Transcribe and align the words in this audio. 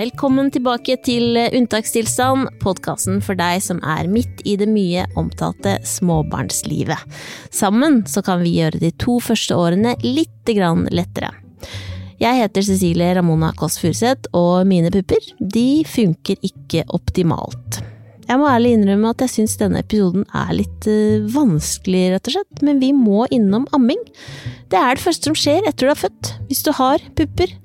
Velkommen 0.00 0.46
tilbake 0.48 0.94
til 1.04 1.36
Unntakstilstand, 1.36 2.46
podkasten 2.62 3.18
for 3.20 3.36
deg 3.36 3.58
som 3.60 3.82
er 3.84 4.06
midt 4.08 4.38
i 4.48 4.54
det 4.56 4.68
mye 4.70 5.02
omtalte 5.20 5.74
småbarnslivet. 5.84 7.18
Sammen 7.52 7.98
så 8.08 8.22
kan 8.24 8.40
vi 8.40 8.54
gjøre 8.54 8.80
de 8.80 8.94
to 9.02 9.18
første 9.20 9.58
årene 9.60 9.92
litt 10.00 10.48
lettere. 10.48 11.34
Jeg 12.16 12.38
heter 12.38 12.64
Cecilie 12.64 13.10
Ramona 13.18 13.52
Kåss 13.52 13.76
Furuseth, 13.82 14.32
og 14.32 14.64
mine 14.70 14.88
pupper 14.94 15.20
de 15.36 15.84
funker 15.84 16.40
ikke 16.48 16.86
optimalt. 16.96 17.82
Jeg 18.24 18.40
må 18.40 18.48
ærlig 18.48 18.78
innrømme 18.78 19.12
at 19.12 19.26
jeg 19.26 19.34
syns 19.36 19.60
denne 19.60 19.84
episoden 19.84 20.24
er 20.32 20.56
litt 20.62 20.88
uh, 20.88 21.28
vanskelig, 21.34 22.06
rett 22.14 22.32
og 22.32 22.38
slett, 22.38 22.64
men 22.64 22.80
vi 22.80 22.94
må 22.96 23.28
innom 23.28 23.68
amming. 23.76 24.00
Det 24.72 24.80
er 24.80 24.96
det 24.96 25.04
første 25.04 25.28
som 25.28 25.36
skjer 25.36 25.66
etter 25.68 25.90
du 25.90 25.92
er 25.92 26.04
født, 26.08 26.36
hvis 26.48 26.64
du 26.64 26.72
har 26.80 27.10
pupper. 27.20 27.58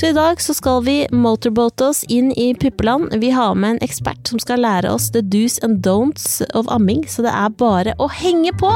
Så 0.00 0.06
i 0.06 0.12
dag 0.12 0.40
så 0.40 0.54
skal 0.56 0.84
vi 0.84 0.94
motorboate 1.12 1.90
oss 1.90 1.98
inn 2.08 2.30
i 2.32 2.54
puppeland. 2.54 3.12
Vi 3.20 3.30
har 3.36 3.52
med 3.54 3.74
en 3.74 3.82
ekspert 3.84 4.30
som 4.32 4.40
skal 4.40 4.62
lære 4.64 4.88
oss 4.88 5.10
the 5.12 5.20
do's 5.20 5.58
and 5.60 5.84
don'ts 5.84 6.40
of 6.56 6.70
amming, 6.72 7.04
så 7.04 7.26
det 7.26 7.34
er 7.36 7.52
bare 7.60 7.92
å 8.00 8.08
henge 8.08 8.54
på! 8.56 8.72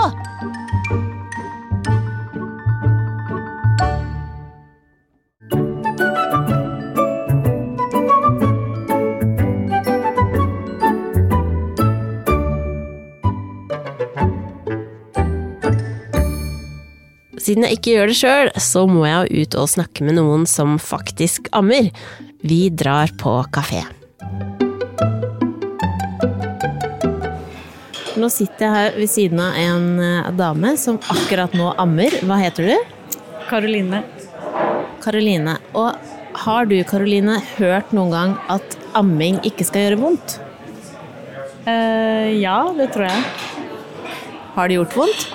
Siden 17.45 17.67
jeg 17.67 17.77
ikke 17.77 17.93
gjør 17.93 18.09
det 18.09 18.17
sjøl, 18.17 18.51
så 18.57 18.87
må 18.89 19.03
jeg 19.05 19.43
ut 19.45 19.57
og 19.61 19.69
snakke 19.69 20.05
med 20.07 20.17
noen 20.17 20.47
som 20.49 20.79
faktisk 20.81 21.51
ammer. 21.53 21.91
Vi 22.41 22.71
drar 22.73 23.13
på 23.21 23.35
kafé. 23.53 23.83
Nå 28.17 28.31
sitter 28.33 28.65
jeg 28.65 28.73
her 28.79 28.97
ved 28.97 29.13
siden 29.13 29.43
av 29.45 29.61
en 29.61 29.87
eh, 30.01 30.33
dame 30.39 30.73
som 30.81 30.97
akkurat 31.13 31.53
nå 31.59 31.75
ammer. 31.85 32.17
Hva 32.25 32.41
heter 32.41 32.71
du? 32.71 33.15
Karoline. 33.51 34.01
Karoline. 35.05 35.59
Og 35.77 35.93
har 36.47 36.73
du, 36.73 36.79
Karoline, 36.89 37.43
hørt 37.59 37.93
noen 37.93 38.15
gang 38.15 38.37
at 38.57 38.81
amming 38.97 39.43
ikke 39.45 39.69
skal 39.69 39.91
gjøre 39.91 40.01
vondt? 40.01 40.39
Uh, 41.69 42.33
ja, 42.41 42.61
det 42.77 42.89
tror 42.97 43.11
jeg. 43.11 43.25
Har 44.57 44.71
det 44.71 44.81
gjort 44.81 45.03
vondt? 45.05 45.33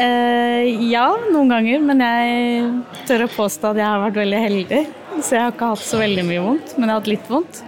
Eh, 0.00 0.88
ja, 0.88 1.08
noen 1.32 1.52
ganger, 1.52 1.82
men 1.84 2.00
jeg 2.00 3.04
tør 3.08 3.26
å 3.26 3.32
påstå 3.34 3.72
at 3.72 3.80
jeg 3.82 3.88
har 3.88 4.02
vært 4.06 4.20
veldig 4.22 4.42
heldig. 4.46 4.82
Så 5.20 5.36
jeg 5.36 5.44
har 5.44 5.52
ikke 5.52 5.72
hatt 5.74 5.84
så 5.84 6.00
veldig 6.00 6.24
mye 6.28 6.44
vondt, 6.44 6.74
men 6.76 6.88
jeg 6.88 6.94
har 6.94 7.02
hatt 7.02 7.10
litt 7.12 7.28
vondt. 7.30 7.62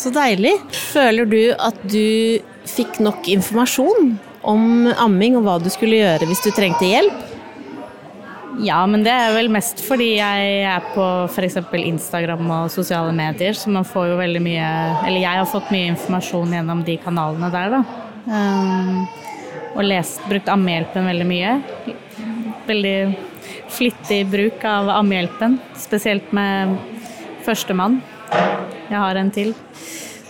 Så 0.00 0.12
deilig. 0.14 0.54
Føler 0.92 1.28
du 1.28 1.42
at 1.60 1.78
du 1.84 2.40
fikk 2.68 3.00
nok 3.02 3.28
informasjon 3.28 4.14
om 4.48 4.88
amming 4.96 5.36
og 5.38 5.46
hva 5.46 5.58
du 5.62 5.68
skulle 5.70 6.00
gjøre 6.00 6.26
hvis 6.30 6.42
du 6.44 6.50
trengte 6.54 6.88
hjelp? 6.88 7.28
Ja, 8.60 8.82
men 8.86 9.04
det 9.04 9.12
er 9.14 9.32
vel 9.32 9.48
mest 9.52 9.80
fordi 9.84 10.10
jeg 10.18 10.48
er 10.68 10.84
på 10.92 11.04
f.eks. 11.30 11.56
Instagram 11.78 12.50
og 12.52 12.72
sosiale 12.72 13.12
medier, 13.16 13.56
så 13.56 13.72
man 13.72 13.86
får 13.88 14.10
jo 14.10 14.18
veldig 14.20 14.42
mye 14.44 14.68
Eller 15.06 15.22
jeg 15.22 15.40
har 15.40 15.48
fått 15.48 15.72
mye 15.72 15.88
informasjon 15.94 16.52
gjennom 16.58 16.82
de 16.84 16.98
kanalene 17.00 17.48
der, 17.54 17.78
da. 17.78 17.82
Um, 18.28 19.06
og 19.72 19.84
lest, 19.86 20.22
brukt 20.28 20.50
ammehjelpen 20.52 21.06
veldig 21.08 21.26
mye. 21.28 21.52
Veldig 22.68 22.96
flittig 23.72 24.22
bruk 24.30 24.64
av 24.68 24.90
ammehjelpen, 24.92 25.58
spesielt 25.80 26.32
med 26.36 26.76
førstemann. 27.46 28.00
Jeg 28.88 28.98
har 28.98 29.18
en 29.18 29.30
til. 29.32 29.54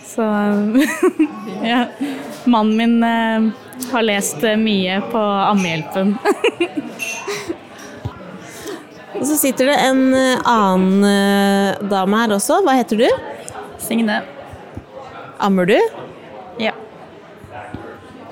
Så 0.06 0.26
ja. 1.72 1.86
Mannen 2.44 2.76
min 2.76 3.02
eh, 3.06 3.50
har 3.92 4.02
lest 4.02 4.42
mye 4.58 5.00
på 5.12 5.18
ammehjelpen. 5.22 6.16
Og 9.22 9.26
så 9.28 9.36
sitter 9.38 9.68
det 9.70 9.76
en 9.86 10.14
eh, 10.18 10.40
annen 10.50 11.04
eh, 11.06 11.82
dame 11.86 12.22
her 12.24 12.34
også. 12.34 12.58
Hva 12.66 12.74
heter 12.74 13.04
du? 13.04 13.08
Signe. 13.82 14.22
Ammer 15.42 15.68
du? 15.70 15.76
Ja. 16.58 16.72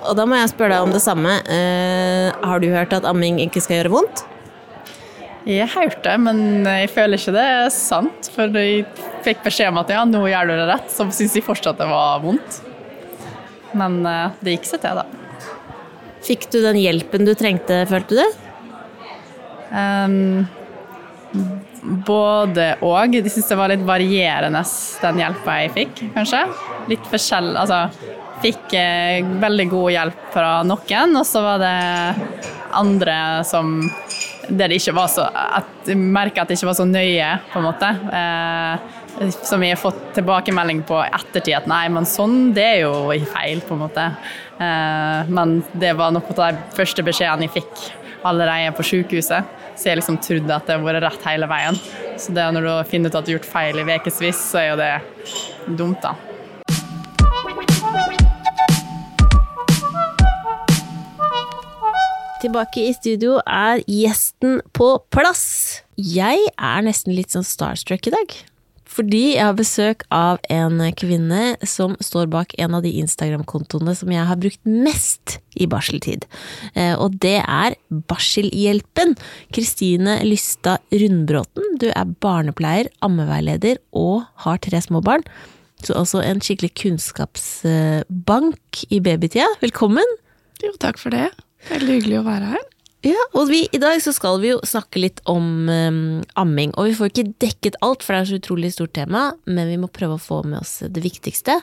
Og 0.09 0.17
da 0.17 0.25
må 0.29 0.39
jeg 0.39 0.53
spørre 0.53 0.77
deg 0.79 0.89
om 0.89 0.95
det 0.95 1.03
samme. 1.05 1.37
Eh, 1.51 2.29
har 2.41 2.63
du 2.63 2.71
hørt 2.73 2.95
at 2.97 3.07
amming 3.09 3.41
ikke 3.45 3.63
skal 3.63 3.81
gjøre 3.81 3.95
vondt? 3.95 4.25
Jeg 5.49 5.71
hørte 5.73 6.03
det, 6.05 6.17
men 6.21 6.67
jeg 6.69 6.91
føler 6.93 7.21
ikke 7.21 7.35
det 7.37 7.47
er 7.53 7.71
sant. 7.75 8.29
For 8.35 8.61
jeg 8.61 8.85
fikk 9.25 9.45
beskjed 9.47 9.73
om 9.73 9.81
at 9.83 9.93
ja, 9.93 10.05
nå 10.09 10.21
gjør 10.29 10.51
du 10.51 10.55
det 10.57 10.69
rett, 10.69 10.93
så 10.93 11.09
syns 11.09 11.37
jeg 11.37 11.47
fortsatt 11.47 11.81
det 11.81 11.89
var 11.91 12.21
vondt. 12.25 12.61
Men 13.77 14.01
eh, 14.09 14.39
det 14.45 14.57
gikk 14.57 14.71
seg 14.73 14.85
til, 14.85 15.01
da. 15.01 15.07
Fikk 16.25 16.49
du 16.53 16.61
den 16.65 16.81
hjelpen 16.81 17.25
du 17.25 17.33
trengte, 17.39 17.83
følte 17.89 18.21
du? 18.21 18.41
Um, 19.71 20.49
både 22.07 22.75
og. 22.83 23.15
De 23.15 23.31
syntes 23.31 23.49
det 23.53 23.59
var 23.59 23.73
litt 23.73 23.85
varierende, 23.87 24.63
den 25.05 25.23
hjelpa 25.23 25.61
jeg 25.63 25.73
fikk, 25.77 26.03
kanskje. 26.17 26.43
Litt 26.91 27.07
forskjell 27.09 27.55
Altså, 27.61 27.85
fikk 28.43 28.75
eh, 28.79 29.27
veldig 29.43 29.69
god 29.71 29.93
hjelp 29.97 30.25
fra 30.35 30.53
noen, 30.67 31.19
og 31.21 31.27
så 31.29 31.45
var 31.45 31.63
det 31.63 31.77
andre 32.81 33.17
som 33.49 33.79
der 34.51 34.71
det 34.71 34.81
ikke 34.81 34.97
var 34.97 35.11
så 35.11 35.27
at 35.31 35.87
Jeg 35.87 36.33
at 36.41 36.49
det 36.49 36.57
ikke 36.57 36.71
var 36.71 36.79
så 36.79 36.87
nøye, 36.89 37.29
på 37.53 37.61
en 37.61 37.67
måte. 37.67 37.91
Eh, 38.21 38.99
som 39.45 39.63
jeg 39.63 39.75
har 39.75 39.81
fått 39.81 40.01
tilbakemelding 40.17 40.83
på 40.89 41.01
ettertid 41.05 41.59
at 41.59 41.69
nei, 41.71 41.85
men 41.93 42.09
sånn, 42.09 42.53
det 42.57 42.65
er 42.65 42.79
jo 42.87 43.11
feil, 43.31 43.61
på 43.67 43.77
en 43.77 43.83
måte. 43.85 44.07
Eh, 44.59 45.31
men 45.31 45.61
det 45.73 45.93
var 45.99 46.15
noe 46.15 46.37
av 46.37 46.55
de 46.57 46.77
første 46.77 47.05
beskjedene 47.07 47.49
jeg 47.49 47.61
fikk 47.61 47.85
allerede 48.27 48.73
på 48.77 48.87
sykehuset. 48.87 49.59
Så 49.77 49.89
jeg 49.89 50.01
liksom 50.01 50.19
trodde 50.21 50.57
at 50.57 50.67
det 50.69 50.77
har 50.77 50.85
vært 50.85 51.05
rett 51.07 51.29
hele 51.31 51.49
veien. 51.51 51.79
Så 52.21 52.35
det 52.37 52.49
når 52.55 52.67
du 52.67 52.73
finner 52.91 53.13
ut 53.13 53.17
at 53.17 53.25
du 53.25 53.33
har 53.33 53.39
gjort 53.39 53.53
feil 53.53 53.81
i 53.81 53.87
ukevis, 53.89 54.43
så 54.51 54.61
er 54.61 54.69
jo 54.73 54.81
det 54.81 54.93
dumt, 55.79 56.03
da. 56.05 56.30
Tilbake 62.41 62.87
i 62.89 62.93
studio 62.97 63.35
er 63.45 63.83
gjesten 63.85 64.63
på 64.73 64.95
plass. 65.13 65.83
Jeg 66.01 66.41
er 66.57 66.81
nesten 66.87 67.13
litt 67.13 67.35
sånn 67.35 67.45
starstruck 67.45 68.07
i 68.09 68.13
dag. 68.15 68.33
Fordi 68.89 69.35
jeg 69.35 69.45
har 69.45 69.55
besøk 69.59 70.07
av 70.09 70.39
en 70.49 70.81
kvinne 70.97 71.57
som 71.69 71.97
står 72.01 72.31
bak 72.33 72.55
en 72.57 72.75
av 72.79 72.83
de 72.87 72.95
Instagram-kontoene 73.03 73.93
som 73.99 74.09
jeg 74.15 74.25
har 74.31 74.41
brukt 74.41 74.65
mest 74.65 75.37
i 75.53 75.69
barseltid. 75.69 76.25
Eh, 76.73 76.97
og 76.97 77.21
det 77.21 77.45
er 77.45 77.77
Barselhjelpen. 78.09 79.15
Kristine 79.53 80.25
Lystad 80.25 80.81
Rundbråten. 80.97 81.77
Du 81.77 81.93
er 81.93 82.17
barnepleier, 82.25 82.89
ammeveileder 83.05 83.77
og 83.93 84.25
har 84.47 84.57
tre 84.65 84.81
små 84.81 85.05
barn. 85.05 85.23
Så 85.85 85.93
også 85.93 86.25
en 86.25 86.41
skikkelig 86.41 86.73
kunnskapsbank 86.87 88.85
i 88.89 89.05
babytida. 89.05 89.47
Velkommen! 89.61 90.09
Jo, 90.65 90.73
takk 90.81 90.97
for 91.01 91.13
det. 91.13 91.29
Veldig 91.69 91.99
hyggelig 91.99 92.21
å 92.21 92.27
være 92.27 92.53
her. 92.55 92.67
Ja, 93.01 93.21
og 93.33 93.49
vi, 93.49 93.63
I 93.73 93.79
dag 93.81 93.97
så 94.05 94.13
skal 94.13 94.43
vi 94.43 94.51
jo 94.51 94.59
snakke 94.67 95.01
litt 95.01 95.23
om 95.31 95.71
um, 95.73 96.21
amming. 96.41 96.75
Og 96.77 96.91
vi 96.91 96.97
får 96.99 97.09
ikke 97.09 97.31
dekket 97.41 97.79
alt, 97.85 98.05
for 98.05 98.13
det 98.13 98.21
er 98.21 98.29
så 98.29 98.41
utrolig 98.43 98.73
stort 98.75 98.93
tema, 98.99 99.31
men 99.49 99.71
vi 99.73 99.79
må 99.81 99.89
prøve 99.89 100.19
å 100.19 100.21
få 100.21 100.43
med 100.45 100.59
oss 100.61 100.83
det 100.85 101.01
viktigste. 101.05 101.57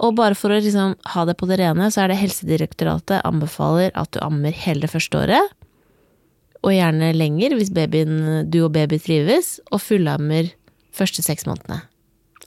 Og 0.00 0.16
bare 0.16 0.38
for 0.38 0.52
å 0.52 0.60
liksom 0.60 0.96
ha 1.12 1.26
det 1.28 1.36
på 1.36 1.50
det 1.50 1.60
rene, 1.60 1.90
så 1.92 2.04
er 2.04 2.12
det 2.12 2.20
Helsedirektoratet 2.22 3.20
anbefaler 3.28 3.92
at 3.92 4.14
du 4.16 4.22
ammer 4.24 4.56
hele 4.56 4.86
det 4.86 4.92
første 4.94 5.20
året. 5.20 5.52
Og 6.64 6.72
gjerne 6.72 7.12
lenger 7.12 7.58
hvis 7.58 7.72
babyen, 7.76 8.48
du 8.48 8.62
og 8.64 8.72
baby 8.72 8.96
trives, 9.04 9.58
og 9.68 9.84
fullammer 9.84 10.48
første 10.96 11.24
seks 11.24 11.44
månedene. 11.48 11.82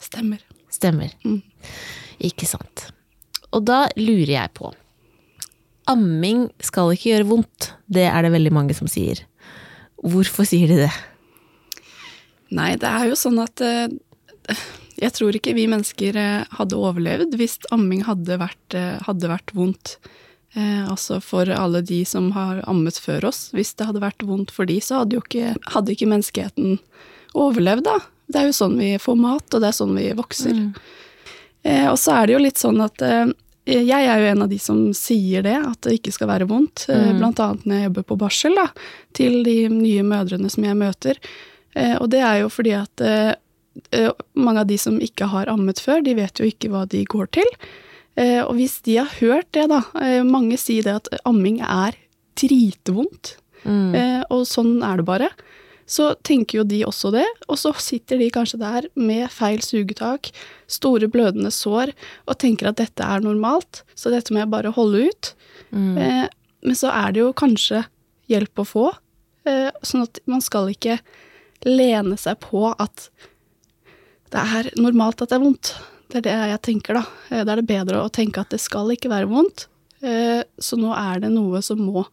Stemmer. 0.01 0.41
Stemmer. 0.73 1.13
Mm. 1.21 1.43
Ikke 2.25 2.49
sant. 2.49 2.89
Og 3.53 3.61
da 3.69 3.85
lurer 3.93 4.39
jeg 4.39 4.57
på 4.57 4.73
Amming 5.91 6.47
skal 6.63 6.93
ikke 6.93 7.11
gjøre 7.11 7.29
vondt. 7.29 7.73
Det 7.91 8.05
er 8.07 8.25
det 8.25 8.33
veldig 8.35 8.53
mange 8.55 8.75
som 8.77 8.89
sier. 8.91 9.23
Hvorfor 10.03 10.47
sier 10.47 10.71
de 10.71 10.83
det? 10.85 10.93
Nei, 12.53 12.73
det 12.79 12.89
er 12.89 13.09
jo 13.09 13.17
sånn 13.17 13.39
at 13.41 13.63
eh, 13.65 13.89
jeg 15.01 15.15
tror 15.15 15.35
ikke 15.35 15.55
vi 15.57 15.69
mennesker 15.71 16.17
eh, 16.19 16.57
hadde 16.59 16.77
overlevd 16.77 17.37
hvis 17.39 17.57
amming 17.73 18.03
hadde 18.07 18.37
vært, 18.41 18.77
eh, 18.77 18.99
hadde 19.07 19.31
vært 19.31 19.53
vondt. 19.57 19.97
Eh, 20.53 20.83
altså 20.85 21.17
for 21.23 21.49
alle 21.49 21.81
de 21.81 22.03
som 22.05 22.29
har 22.35 22.61
ammet 22.69 22.99
før 23.01 23.29
oss. 23.31 23.47
Hvis 23.55 23.73
det 23.79 23.89
hadde 23.89 24.03
vært 24.03 24.25
vondt 24.27 24.53
for 24.53 24.69
de, 24.69 24.77
så 24.83 25.01
hadde 25.01 25.17
jo 25.17 25.23
ikke, 25.25 25.55
hadde 25.73 25.95
ikke 25.95 26.09
menneskeheten 26.11 26.77
overlevd, 27.33 27.87
da. 27.87 27.97
Det 28.29 28.41
er 28.41 28.49
jo 28.49 28.57
sånn 28.59 28.77
vi 28.79 28.93
får 29.01 29.17
mat, 29.19 29.47
og 29.49 29.63
det 29.63 29.69
er 29.69 29.79
sånn 29.79 29.95
vi 29.97 30.11
vokser. 30.17 30.59
Mm. 30.59 30.69
Eh, 31.63 31.87
og 31.89 31.97
så 31.99 32.19
er 32.19 32.27
det 32.27 32.35
jo 32.37 32.43
litt 32.43 32.61
sånn 32.61 32.83
at 32.85 33.01
eh, 33.05 33.33
jeg 33.69 34.07
er 34.09 34.19
jo 34.19 34.31
en 34.33 34.43
av 34.43 34.51
de 34.51 34.57
som 34.59 34.79
sier 34.97 35.45
det, 35.45 35.55
at 35.55 35.85
det 35.85 35.99
ikke 35.99 36.11
skal 36.15 36.29
være 36.31 36.49
vondt. 36.49 36.85
Mm. 36.89 37.21
Blant 37.21 37.39
annet 37.39 37.63
når 37.67 37.77
jeg 37.77 37.89
jobber 37.89 38.07
på 38.09 38.17
barsel, 38.25 38.57
da, 38.59 38.67
til 39.15 39.39
de 39.47 39.57
nye 39.71 40.03
mødrene 40.03 40.51
som 40.51 40.67
jeg 40.67 40.79
møter. 40.79 41.21
Og 42.01 42.09
det 42.11 42.19
er 42.21 42.41
jo 42.43 42.51
fordi 42.53 42.73
at 42.75 43.01
eh, 43.01 43.31
mange 44.35 44.61
av 44.61 44.67
de 44.69 44.77
som 44.77 44.99
ikke 45.01 45.31
har 45.31 45.49
ammet 45.49 45.79
før, 45.81 46.03
de 46.05 46.13
vet 46.17 46.41
jo 46.41 46.49
ikke 46.49 46.69
hva 46.73 46.83
de 46.91 47.05
går 47.09 47.31
til. 47.39 47.49
Eh, 48.19 48.41
og 48.43 48.57
hvis 48.59 48.77
de 48.85 48.99
har 48.99 49.09
hørt 49.17 49.49
det, 49.57 49.65
da 49.71 49.79
eh, 49.97 50.21
Mange 50.21 50.57
sier 50.61 50.85
det 50.85 50.99
at 50.99 51.23
amming 51.25 51.59
er 51.65 51.97
dritvondt. 52.37 53.37
Mm. 53.63 53.95
Eh, 53.97 54.21
og 54.33 54.45
sånn 54.49 54.75
er 54.85 55.01
det 55.01 55.07
bare. 55.07 55.31
Så 55.85 56.13
tenker 56.23 56.59
jo 56.61 56.63
de 56.63 56.81
også 56.87 57.11
det, 57.11 57.25
og 57.51 57.57
så 57.59 57.73
sitter 57.81 58.17
de 58.21 58.29
kanskje 58.31 58.59
der 58.61 58.87
med 58.95 59.27
feil 59.31 59.59
sugetak, 59.61 60.29
store 60.71 61.09
blødende 61.11 61.51
sår, 61.51 61.91
og 62.27 62.37
tenker 62.39 62.69
at 62.71 62.79
dette 62.79 63.03
er 63.03 63.19
normalt, 63.25 63.83
så 63.95 64.09
dette 64.13 64.31
må 64.33 64.39
jeg 64.39 64.51
bare 64.53 64.71
holde 64.75 65.09
ut. 65.09 65.33
Mm. 65.75 65.97
Eh, 65.97 66.27
men 66.63 66.75
så 66.79 66.91
er 66.93 67.11
det 67.11 67.19
jo 67.25 67.33
kanskje 67.35 67.83
hjelp 68.31 68.63
å 68.63 68.67
få, 68.67 68.85
eh, 69.45 69.69
sånn 69.83 70.05
at 70.07 70.19
man 70.25 70.41
skal 70.41 70.71
ikke 70.71 70.99
lene 71.67 72.15
seg 72.19 72.39
på 72.43 72.69
at 72.79 73.09
det 74.33 74.41
er 74.41 74.71
normalt 74.79 75.21
at 75.21 75.29
det 75.29 75.37
er 75.37 75.43
vondt. 75.43 75.73
Det 76.09 76.21
er 76.21 76.25
det 76.25 76.37
jeg 76.53 76.61
tenker, 76.69 76.93
da. 77.01 77.03
Eh, 77.29 77.43
Da 77.43 77.53
er 77.53 77.61
det 77.61 77.67
bedre 77.69 78.01
å 78.03 78.11
tenke 78.11 78.39
at 78.41 78.49
det 78.49 78.61
skal 78.61 78.87
ikke 78.95 79.11
være 79.11 79.29
vondt, 79.29 79.67
eh, 80.01 80.43
så 80.59 80.77
nå 80.79 80.93
er 80.95 81.19
det 81.19 81.31
noe 81.35 81.61
som 81.61 81.79
må 81.83 82.05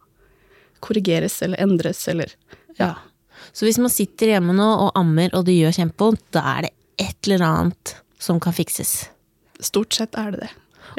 korrigeres 0.81 1.41
eller 1.41 1.57
endres 1.61 2.07
eller 2.07 2.35
Ja. 2.79 2.95
Så 3.53 3.65
hvis 3.67 3.79
man 3.81 3.91
sitter 3.93 4.35
hjemme 4.35 4.53
nå 4.57 4.67
og 4.87 4.91
ammer 4.99 5.33
og 5.37 5.45
det 5.47 5.57
gjør 5.57 5.75
kjempevondt, 5.81 6.23
da 6.35 6.43
er 6.57 6.67
det 6.67 6.71
et 7.01 7.27
eller 7.27 7.45
annet 7.47 7.95
som 8.21 8.39
kan 8.43 8.53
fikses. 8.53 9.09
Stort 9.61 9.93
sett 9.97 10.15
er 10.17 10.31
det 10.35 10.45
det. 10.45 10.51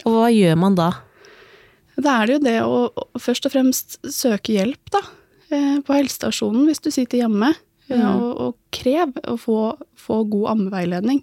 Og 0.06 0.15
hva 0.17 0.29
gjør 0.33 0.56
man 0.59 0.77
da? 0.79 0.91
Da 2.03 2.19
er 2.23 2.27
det 2.31 2.37
jo 2.39 2.44
det 2.47 2.59
å 2.65 2.77
først 3.21 3.47
og 3.49 3.53
fremst 3.55 3.99
søke 4.09 4.55
hjelp, 4.56 4.93
da. 4.94 5.03
eh, 5.53 5.81
På 5.85 5.94
helsestasjonen 5.99 6.65
hvis 6.71 6.81
du 6.83 6.91
sitter 6.94 7.21
hjemme. 7.25 7.53
Ja. 7.93 8.15
Og, 8.17 8.31
og 8.47 8.55
krev 8.73 9.12
å 9.29 9.35
få, 9.37 9.59
få 10.00 10.23
god 10.33 10.55
ammeveiledning. 10.55 11.21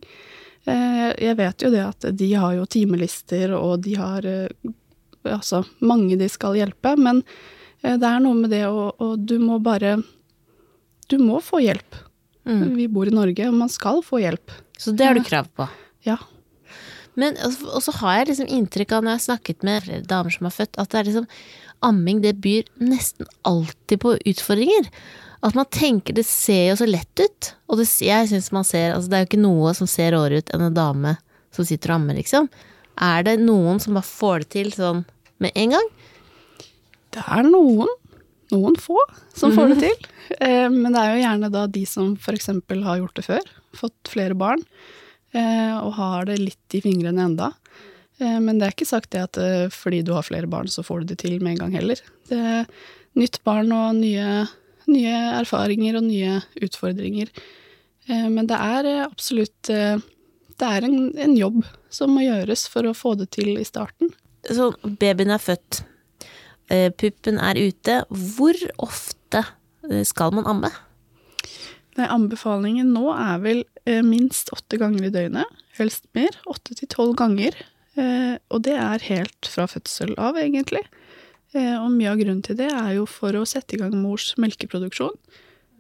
Eh, 0.69 1.07
Jeg 1.18 1.38
vet 1.39 1.65
jo 1.65 1.72
det 1.74 1.81
at 1.88 2.06
de 2.19 2.27
har 2.38 2.54
jo 2.60 2.68
timelister, 2.69 3.56
og 3.57 3.81
de 3.88 3.95
har 3.98 4.27
eh, 4.30 4.51
altså 5.25 5.63
mange 5.81 6.19
de 6.19 6.27
skal 6.30 6.60
hjelpe. 6.60 6.94
Men 7.01 7.24
eh, 7.81 7.95
det 7.98 8.06
er 8.06 8.22
noe 8.22 8.38
med 8.38 8.54
det 8.54 8.65
å 8.69 9.15
du 9.18 9.39
må 9.42 9.57
bare 9.63 9.98
Du 11.09 11.17
må 11.21 11.39
få 11.44 11.61
hjelp. 11.63 12.01
Mm. 12.50 12.75
Vi 12.77 12.88
bor 12.91 13.09
i 13.09 13.13
Norge, 13.13 13.47
og 13.50 13.57
man 13.57 13.71
skal 13.71 14.03
få 14.06 14.21
hjelp. 14.23 14.53
Så 14.79 14.94
det 14.95 15.07
har 15.07 15.17
du 15.17 15.25
krav 15.25 15.50
på. 15.57 15.67
Ja. 16.07 16.17
Men 17.19 17.35
og 17.44 17.81
så 17.83 17.94
har 18.00 18.19
jeg 18.19 18.29
liksom 18.29 18.51
inntrykk 18.56 18.94
av 18.95 19.03
når 19.03 19.11
jeg 19.11 19.19
har 19.19 19.25
snakket 19.25 19.65
med 19.67 19.83
flere 19.85 20.06
damer 20.07 20.35
som 20.35 20.47
har 20.47 20.56
født, 20.56 20.77
at 20.79 20.91
det 20.91 21.00
er 21.00 21.09
liksom 21.09 21.25
amming 21.85 22.21
det 22.23 22.35
byr 22.44 22.67
nesten 22.83 23.27
alltid 23.47 24.01
på 24.03 24.15
utfordringer. 24.29 24.88
At 25.45 25.56
man 25.56 25.67
tenker 25.71 26.15
det 26.15 26.25
ser 26.27 26.69
jo 26.71 26.77
så 26.81 26.88
lett 26.88 27.21
ut, 27.23 27.53
og 27.67 27.79
det, 27.79 27.88
jeg 28.03 28.27
synes 28.31 28.51
man 28.55 28.67
ser 28.67 28.91
altså 28.91 29.12
Det 29.12 29.17
er 29.17 29.23
jo 29.23 29.29
ikke 29.29 29.45
noe 29.45 29.71
som 29.77 29.88
ser 29.88 30.12
råere 30.15 30.41
ut 30.41 30.51
enn 30.55 30.65
en 30.67 30.75
dame 30.75 31.15
som 31.55 31.67
sitter 31.67 31.94
og 31.94 32.01
ammer, 32.01 32.19
liksom. 32.19 32.50
Er 33.00 33.23
det 33.25 33.39
noen 33.41 33.79
som 33.79 33.95
bare 33.95 34.07
får 34.07 34.44
det 34.44 34.50
til 34.57 34.73
sånn 34.75 35.05
med 35.39 35.55
en 35.55 35.75
gang? 35.77 35.88
Det 37.15 37.23
er 37.23 37.47
noen, 37.47 37.89
noen 38.54 38.78
få, 38.81 38.98
som 39.38 39.54
får 39.56 39.74
det 39.74 39.80
til. 39.84 40.07
Eh, 40.40 40.68
Men 40.69 40.94
det 40.94 41.01
er 41.01 41.13
jo 41.16 41.24
gjerne 41.24 41.51
da 41.54 41.66
de 41.68 41.84
som 41.90 42.13
f.eks. 42.18 42.50
har 42.86 43.00
gjort 43.01 43.16
det 43.19 43.25
før, 43.28 43.51
fått 43.78 44.12
flere 44.12 44.38
barn, 44.38 44.63
eh, 45.34 45.75
og 45.78 45.94
har 46.00 46.25
det 46.30 46.40
litt 46.42 46.78
i 46.78 46.81
fingrene 46.86 47.25
enda. 47.30 47.51
Eh, 48.19 48.40
Men 48.40 48.60
det 48.60 48.68
er 48.68 48.75
ikke 48.75 48.90
sagt 48.90 49.12
det 49.12 49.25
at 49.28 49.74
fordi 49.74 50.04
du 50.06 50.13
har 50.13 50.25
flere 50.28 50.48
barn, 50.50 50.68
så 50.68 50.84
får 50.86 51.01
du 51.01 51.13
det 51.13 51.19
til 51.25 51.40
med 51.42 51.56
en 51.56 51.63
gang 51.66 51.78
heller. 51.80 52.01
Det 52.30 52.38
er 52.38 52.66
nytt 53.19 53.42
barn 53.44 53.72
og 53.75 53.96
nye, 54.00 54.48
nye 54.88 55.16
erfaringer 55.40 55.98
og 55.98 56.07
nye 56.07 56.42
utfordringer. 56.62 57.30
Men 58.10 58.48
det 58.50 58.57
er 58.57 58.88
absolutt 59.04 59.68
Det 59.69 60.66
er 60.66 60.86
en, 60.88 61.12
en 61.13 61.36
jobb 61.38 61.60
som 61.94 62.10
må 62.10 62.24
gjøres 62.24 62.63
for 62.68 62.88
å 62.90 62.96
få 62.98 63.13
det 63.19 63.30
til 63.36 63.51
i 63.60 63.66
starten. 63.68 64.10
Så 64.50 64.72
babyen 64.81 65.30
er 65.30 65.42
født, 65.42 65.84
puppen 66.69 67.39
er 67.42 67.57
ute. 67.57 68.04
Hvor 68.10 68.60
ofte 68.86 69.44
eh, 69.89 70.06
skal 70.07 70.36
man 70.38 70.48
amme? 70.50 70.71
Nei, 71.98 72.07
anbefalingen 72.07 72.94
nå 72.95 73.10
er 73.16 73.42
vel 73.44 73.66
eh, 73.86 74.04
minst 74.06 74.54
åtte 74.56 74.80
ganger 74.80 75.10
i 75.10 75.13
døgnet. 75.13 75.60
Helst 75.80 76.07
mer. 76.18 76.38
Åtte 76.50 76.77
til 76.77 76.89
tolv 76.92 77.18
ganger. 77.19 77.57
Eh, 78.00 78.38
og 78.54 78.63
det 78.68 78.77
er 78.80 79.07
helt 79.10 79.50
fra 79.50 79.68
fødsel 79.68 80.16
av, 80.21 80.39
egentlig. 80.39 80.86
Eh, 81.56 81.75
og 81.75 81.92
mye 81.95 82.13
av 82.13 82.21
grunnen 82.21 82.44
til 82.45 82.60
det 82.60 82.69
er 82.72 82.95
jo 83.00 83.07
for 83.10 83.36
å 83.36 83.45
sette 83.50 83.75
i 83.75 83.81
gang 83.81 83.95
mors 83.98 84.31
melkeproduksjon. 84.39 85.18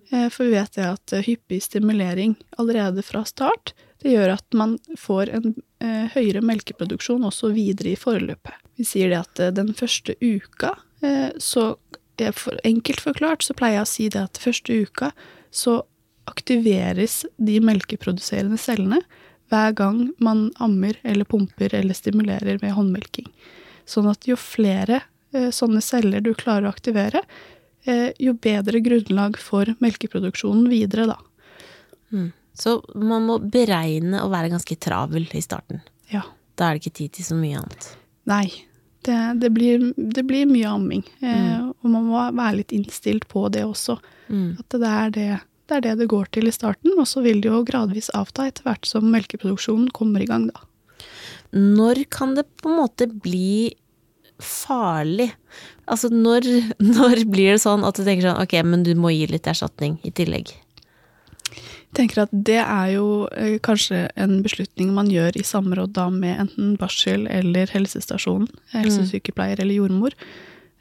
Eh, 0.09 0.29
for 0.33 0.47
vi 0.47 0.57
vet 0.57 0.73
det 0.77 0.87
at 0.87 1.13
eh, 1.13 1.25
hyppig 1.25 1.61
stimulering 1.63 2.35
allerede 2.57 3.05
fra 3.05 3.23
start, 3.27 3.75
det 4.01 4.15
gjør 4.15 4.35
at 4.37 4.57
man 4.57 4.77
får 4.97 5.31
en 5.37 5.51
eh, 5.83 6.07
høyere 6.15 6.41
melkeproduksjon 6.45 7.27
også 7.29 7.51
videre 7.53 7.93
i 7.93 7.99
forløpet. 7.99 8.57
Vi 8.79 8.87
sier 8.87 9.11
det 9.11 9.19
at 9.19 9.39
eh, 9.43 9.51
den 9.51 9.73
første 9.75 10.15
uka, 10.23 10.73
eh, 11.03 11.29
så 11.37 11.73
for, 12.35 12.59
enkelt 12.67 13.03
forklart, 13.03 13.43
så 13.43 13.55
pleier 13.55 13.79
jeg 13.79 13.85
å 13.85 13.91
si 13.93 14.07
det 14.11 14.21
at 14.23 14.39
første 14.39 14.75
uka 14.75 15.11
så 15.55 15.81
aktiveres 16.29 17.21
de 17.41 17.57
melkeproduserende 17.63 18.59
cellene 18.59 18.99
hver 19.49 19.71
gang 19.75 20.01
man 20.21 20.49
ammer 20.61 20.99
eller 21.07 21.25
pumper 21.25 21.73
eller 21.75 21.97
stimulerer 21.97 22.59
med 22.61 22.75
håndmelking. 22.75 23.29
Sånn 23.89 24.09
at 24.11 24.27
jo 24.29 24.37
flere 24.39 25.01
eh, 25.33 25.49
sånne 25.55 25.81
celler 25.83 26.23
du 26.23 26.33
klarer 26.37 26.69
å 26.69 26.75
aktivere, 26.75 27.23
jo 28.19 28.33
bedre 28.43 28.81
grunnlag 28.83 29.37
for 29.39 29.69
melkeproduksjonen 29.81 30.65
videre, 30.69 31.05
da. 31.09 31.15
Så 32.53 32.73
man 32.93 33.23
må 33.25 33.37
beregne 33.39 34.19
å 34.19 34.27
være 34.29 34.51
ganske 34.51 34.75
travel 34.83 35.25
i 35.31 35.41
starten. 35.41 35.79
Ja. 36.11 36.25
Da 36.59 36.67
er 36.67 36.75
det 36.75 36.83
ikke 36.83 36.97
tid 36.99 37.15
til 37.15 37.25
så 37.31 37.37
mye 37.39 37.63
annet. 37.63 37.87
Nei. 38.29 38.68
Det, 39.07 39.19
det, 39.39 39.49
blir, 39.55 39.91
det 39.95 40.23
blir 40.27 40.49
mye 40.49 40.67
amming. 40.67 41.03
Eh, 41.23 41.69
og 41.69 41.87
man 41.87 42.07
må 42.09 42.23
være 42.35 42.59
litt 42.59 42.73
innstilt 42.75 43.27
på 43.31 43.45
det 43.53 43.63
også. 43.67 43.95
At 44.59 44.75
det 44.75 44.89
er 44.93 45.13
det, 45.15 45.27
det 45.69 45.77
er 45.77 45.85
det 45.85 45.95
det 46.01 46.09
går 46.11 46.31
til 46.35 46.49
i 46.49 46.55
starten, 46.55 46.95
og 46.99 47.07
så 47.09 47.23
vil 47.25 47.39
det 47.43 47.51
jo 47.51 47.63
gradvis 47.67 48.11
avta 48.17 48.49
etter 48.49 48.67
hvert 48.67 48.89
som 48.89 49.07
melkeproduksjonen 49.13 49.89
kommer 49.95 50.25
i 50.25 50.29
gang, 50.29 50.49
da. 50.51 50.65
Når 51.55 52.03
kan 52.13 52.35
det 52.37 52.45
på 52.61 52.69
en 52.69 52.77
måte 52.77 53.07
bli 53.09 53.71
farlig? 54.43 55.31
Altså 55.89 56.11
når, 56.13 56.45
når 56.97 57.23
blir 57.29 57.55
det 57.55 57.63
sånn 57.63 57.85
at 57.87 57.97
du 57.97 58.03
tenker 58.03 58.29
sånn 58.29 58.41
ok, 58.43 58.59
men 58.67 58.85
du 58.85 58.93
må 58.99 59.13
gi 59.15 59.25
litt 59.31 59.49
erstatning 59.49 59.97
i 60.05 60.13
tillegg? 60.15 60.53
Tenker 61.97 62.23
at 62.25 62.33
det 62.33 62.59
er 62.61 62.91
jo 62.93 63.05
eh, 63.33 63.57
kanskje 63.65 64.07
en 64.19 64.39
beslutning 64.45 64.91
man 64.93 65.09
gjør 65.09 65.39
i 65.39 65.45
samråd 65.45 65.95
da 65.95 66.09
med 66.13 66.43
enten 66.45 66.75
barsel 66.77 67.25
eller 67.31 67.71
helsestasjonen, 67.73 68.49
helsesykepleier 68.75 69.63
eller 69.63 69.79
jordmor. 69.79 70.13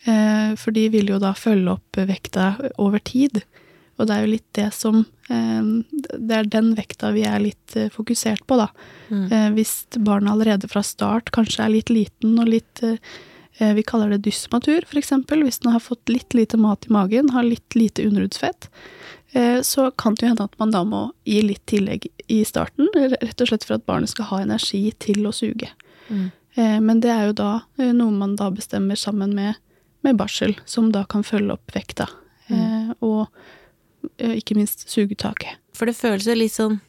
Eh, 0.05 0.53
for 0.61 0.77
de 0.77 0.89
vil 0.93 1.09
jo 1.11 1.21
da 1.23 1.33
følge 1.37 1.79
opp 1.79 1.99
vekta 2.11 2.53
over 2.77 3.01
tid. 3.01 3.41
Og 3.99 4.07
det 4.07 4.15
er 4.15 4.25
jo 4.25 4.31
litt 4.31 4.51
det 4.55 4.69
som 4.77 5.01
eh, 5.03 5.71
Det 5.91 6.37
er 6.37 6.51
den 6.51 6.75
vekta 6.79 7.11
vi 7.17 7.25
er 7.27 7.41
litt 7.43 7.77
eh, 7.77 7.91
fokusert 7.95 8.45
på, 8.47 8.61
da. 8.61 8.69
Mm. 9.09 9.55
hvis 9.57 9.87
barnet 10.05 10.35
allerede 10.35 10.69
fra 10.69 10.83
start 10.85 11.31
kanskje 11.33 11.63
er 11.65 11.71
litt 11.73 11.89
liten 11.89 12.35
og 12.37 12.51
litt 12.53 12.83
eh, 12.85 13.01
eh, 13.59 13.73
Vi 13.75 13.85
kaller 13.89 14.13
det 14.13 14.23
dysmatur, 14.29 14.85
eksempel. 14.93 15.43
Hvis 15.47 15.63
den 15.65 15.73
har 15.73 15.81
fått 15.81 16.13
litt 16.13 16.37
lite 16.37 16.61
mat 16.61 16.87
i 16.87 16.93
magen, 16.93 17.33
har 17.33 17.47
litt 17.47 17.75
lite 17.75 18.05
underhudsfett, 18.05 18.69
eh, 18.69 19.08
så 19.63 19.91
kan 20.01 20.15
det 20.17 20.25
jo 20.25 20.29
hende 20.31 20.45
at 20.49 20.55
man 20.57 20.71
da 20.73 20.81
må 20.89 21.03
gi 21.29 21.43
litt 21.45 21.67
tillegg 21.69 22.07
i 22.33 22.39
starten, 22.49 22.89
rett 22.95 23.43
og 23.45 23.51
slett 23.51 23.67
for 23.69 23.77
at 23.77 23.85
barnet 23.85 24.09
skal 24.09 24.31
ha 24.31 24.39
energi 24.41 24.81
til 25.05 25.27
å 25.29 25.33
suge. 25.37 25.69
Mm. 26.09 26.31
Men 26.83 27.03
det 27.05 27.11
er 27.13 27.29
jo 27.29 27.37
da 27.39 27.51
eh, 27.79 27.93
noe 27.95 28.11
man 28.15 28.35
da 28.39 28.49
bestemmer 28.51 28.99
sammen 28.99 29.35
med, 29.37 29.61
med 30.07 30.19
barsel, 30.19 30.57
som 30.67 30.91
da 30.95 31.05
kan 31.07 31.27
følge 31.27 31.55
opp 31.55 31.75
vekta. 31.75 32.09
Mm. 32.49 32.97
Og 33.05 33.29
eh, 34.17 34.39
ikke 34.41 34.57
minst 34.59 34.89
sugetaket. 34.91 35.61
For 35.77 35.87
det 35.87 35.99
føles 35.99 36.27
jo 36.27 36.35
litt 36.35 36.57
sånn 36.57 36.81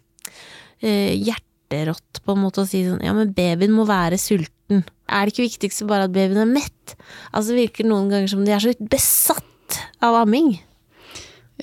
eh, 0.81 1.13
hjerterått 1.13 2.23
på 2.25 2.33
en 2.33 2.41
måte 2.41 2.63
å 2.63 2.69
si 2.69 2.81
sånn 2.87 3.03
ja, 3.05 3.13
men 3.13 3.35
babyen 3.35 3.75
må 3.75 3.85
være 3.89 4.17
sulten. 4.21 4.83
Er 5.09 5.25
det 5.25 5.35
ikke 5.35 5.47
viktigst 5.47 5.85
bare 5.89 6.07
at 6.07 6.15
babyen 6.15 6.41
er 6.41 6.49
mett? 6.49 6.95
Altså 7.29 7.57
virker 7.57 7.85
det 7.85 7.91
noen 7.91 8.09
ganger 8.11 8.33
som 8.33 8.45
de 8.45 8.55
er 8.55 8.63
så 8.63 8.73
besatt 8.79 9.79
av 10.05 10.17
amming. 10.23 10.55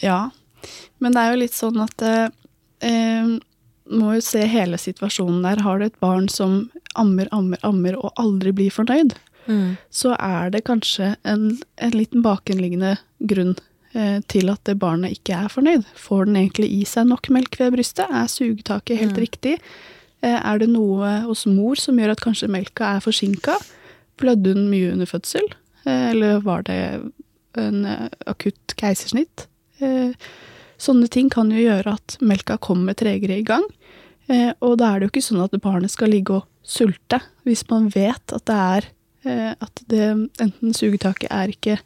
Ja, 0.03 0.29
men 0.99 1.15
det 1.15 1.23
er 1.23 1.35
jo 1.35 1.43
litt 1.43 1.57
sånn 1.57 1.79
at 1.85 2.03
eh, 2.07 2.27
eh, 2.87 3.37
må 3.87 4.17
jo 4.17 4.25
se 4.25 4.43
hele 4.51 4.79
situasjonen 4.81 5.45
der. 5.47 5.63
Har 5.63 5.79
du 5.79 5.87
et 5.87 6.01
barn 6.03 6.29
som 6.33 6.67
ammer, 6.99 7.29
ammer, 7.35 7.61
ammer 7.67 7.99
og 8.01 8.13
aldri 8.21 8.53
blir 8.57 8.75
fornøyd, 8.75 9.15
så 9.95 10.17
er 10.19 10.51
det 10.51 10.65
kanskje 10.67 11.13
en, 11.23 11.53
en 11.79 11.93
liten 11.95 12.23
bakenliggende 12.25 12.97
grunn 13.31 13.55
eh, 13.95 14.19
til 14.33 14.51
at 14.51 14.63
det 14.67 14.79
barnet 14.83 15.15
ikke 15.15 15.37
er 15.39 15.53
fornøyd. 15.53 15.87
Får 15.95 16.27
den 16.27 16.41
egentlig 16.41 16.71
i 16.75 16.81
seg 16.89 17.07
nok 17.11 17.31
melk 17.35 17.59
ved 17.61 17.77
brystet? 17.77 18.11
Er 18.11 18.27
sugetaket 18.33 18.99
helt 19.05 19.21
riktig? 19.23 19.57
Eh, 20.25 20.39
er 20.41 20.59
det 20.63 20.71
noe 20.73 21.21
hos 21.29 21.47
mor 21.47 21.79
som 21.81 21.99
gjør 22.01 22.17
at 22.17 22.25
kanskje 22.25 22.51
melka 22.51 22.97
er 22.97 23.05
forsinka? 23.05 23.59
Blødde 24.21 24.57
hun 24.57 24.67
mye 24.73 24.91
under 24.97 25.09
fødsel? 25.11 25.47
Eh, 25.87 26.11
eller 26.11 26.43
var 26.47 26.67
det 26.67 26.81
en 27.57 27.85
eh, 27.85 28.09
akutt 28.27 28.77
keisersnitt? 28.81 29.47
Eh, 29.79 30.11
sånne 30.79 31.09
ting 31.09 31.31
kan 31.33 31.51
jo 31.51 31.57
gjøre 31.63 31.95
at 31.95 32.17
melka 32.21 32.59
kommer 32.59 32.95
tregere 32.95 33.39
i 33.41 33.43
gang. 33.47 33.65
Eh, 34.29 34.53
og 34.61 34.79
da 34.79 34.95
er 34.95 35.01
det 35.01 35.07
jo 35.09 35.13
ikke 35.15 35.25
sånn 35.29 35.45
at 35.45 35.61
barnet 35.63 35.91
skal 35.91 36.11
ligge 36.11 36.35
og 36.41 36.47
sulte 36.67 37.21
hvis 37.47 37.63
man 37.71 37.89
vet 37.95 38.33
at 38.35 38.45
det 38.51 38.57
er 38.57 38.89
eh, 39.25 39.55
at 39.63 39.83
det 39.89 40.31
enten 40.43 40.75
sugetaket 40.75 41.31
er 41.31 41.49
ikke 41.55 41.79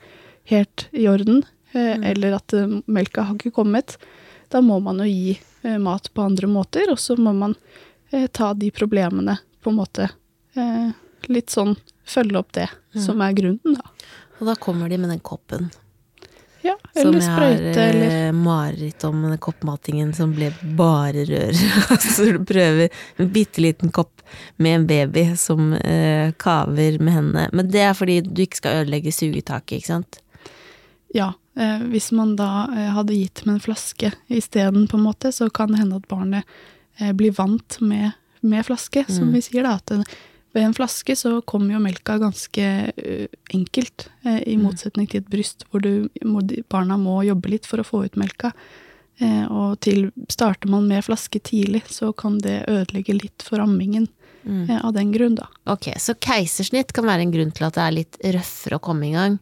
helt 0.50 0.88
i 0.92 1.06
orden, 1.09 1.44
eh, 1.75 1.97
Mm. 1.97 2.04
eller 2.04 2.35
at 2.37 2.49
melka 2.88 3.23
har 3.25 3.35
ikke 3.37 3.52
kommet. 3.54 3.97
Da 4.50 4.61
må 4.61 4.80
man 4.82 4.99
jo 4.99 5.04
gi 5.04 5.38
mat 5.78 6.09
på 6.14 6.23
andre 6.25 6.49
måter, 6.49 6.90
og 6.90 6.97
så 6.99 7.16
må 7.18 7.32
man 7.37 7.54
ta 8.32 8.54
de 8.54 8.70
problemene 8.73 9.38
på 9.62 9.70
en 9.70 9.76
måte 9.76 10.09
litt 11.28 11.50
sånn 11.52 11.76
følge 12.04 12.38
opp 12.40 12.52
det 12.52 12.68
Mm. 12.94 13.00
som 13.04 13.20
er 13.20 13.32
grunnen, 13.35 13.75
da. 13.76 13.82
Og 14.40 14.47
da 14.49 14.54
kommer 14.56 14.88
de 14.88 14.97
med 14.99 15.11
den 15.11 15.20
koppen. 15.20 15.70
Ja, 16.62 16.75
eller 16.95 17.02
Som 17.02 17.14
eller 17.14 17.21
jeg 17.21 17.31
har 17.31 17.52
sprøyte, 17.57 17.85
eh, 18.07 18.33
mareritt 18.37 19.05
om, 19.09 19.23
den 19.23 19.38
koppmatingen 19.40 20.11
som 20.17 20.35
ble 20.37 20.50
bare 20.76 21.25
rør. 21.29 21.61
altså 21.95 22.26
du 22.29 22.40
prøver 22.45 22.90
en 23.17 23.31
bitte 23.33 23.62
liten 23.64 23.93
kopp 23.97 24.21
med 24.61 24.75
en 24.76 24.87
baby 24.90 25.25
som 25.40 25.73
eh, 25.79 26.33
kaver 26.38 26.99
med 27.00 27.14
hendene. 27.17 27.47
Men 27.57 27.71
det 27.73 27.81
er 27.87 27.95
fordi 27.97 28.19
du 28.26 28.43
ikke 28.45 28.61
skal 28.61 28.83
ødelegge 28.83 29.12
sugetaket, 29.14 29.79
ikke 29.81 29.93
sant? 29.95 30.21
Ja, 31.17 31.33
eh, 31.59 31.81
hvis 31.90 32.11
man 32.12 32.37
da 32.38 32.67
eh, 32.76 32.90
hadde 32.95 33.17
gitt 33.17 33.47
med 33.47 33.57
en 33.57 33.64
flaske 33.64 34.12
isteden, 34.29 34.85
på 34.87 35.00
en 35.00 35.07
måte, 35.09 35.33
så 35.33 35.49
kan 35.50 35.73
det 35.73 35.81
hende 35.81 35.97
at 36.02 36.09
barnet 36.12 36.45
eh, 37.00 37.14
blir 37.17 37.33
vant 37.40 37.81
med, 37.81 38.12
med 38.43 38.69
flaske, 38.69 39.07
som 39.09 39.31
Mm. 39.31 39.33
vi 39.38 39.43
sier 39.49 39.64
da. 39.64 39.79
At 39.81 39.97
ved 40.54 40.62
en 40.66 40.75
flaske 40.75 41.14
så 41.16 41.40
kommer 41.47 41.75
jo 41.76 41.80
melka 41.85 42.19
ganske 42.19 42.64
eh, 42.97 43.26
enkelt, 43.54 44.09
eh, 44.25 44.40
i 44.47 44.57
Mm. 44.57 44.62
motsetning 44.66 45.09
til 45.09 45.21
et 45.23 45.30
bryst 45.30 45.64
hvor, 45.71 45.80
du, 45.80 46.09
hvor 46.25 46.42
barna 46.69 46.97
må 46.99 47.21
jobbe 47.25 47.50
litt 47.50 47.66
for 47.66 47.78
å 47.78 47.87
få 47.87 48.04
ut 48.04 48.16
melka. 48.16 48.52
Eh, 49.21 49.45
og 49.52 49.78
til 49.80 50.11
starter 50.28 50.69
man 50.69 50.88
med 50.88 51.04
flaske 51.04 51.38
tidlig, 51.45 51.83
så 51.92 52.12
kan 52.16 52.38
det 52.38 52.64
ødelegge 52.69 53.14
litt 53.21 53.42
for 53.42 53.59
ammingen 53.61 54.09
Mm. 54.42 54.71
av 54.83 54.95
den 54.95 55.11
grunn, 55.12 55.35
da. 55.37 55.45
Ok, 55.69 55.90
så 56.00 56.14
keisersnitt 56.16 56.95
kan 56.97 57.04
være 57.04 57.21
en 57.26 57.30
grunn 57.35 57.50
til 57.52 57.66
at 57.66 57.75
det 57.75 57.83
er 57.85 57.92
litt 57.92 58.16
røffere 58.25 58.78
å 58.78 58.80
komme 58.80 59.04
i 59.04 59.12
gang. 59.12 59.35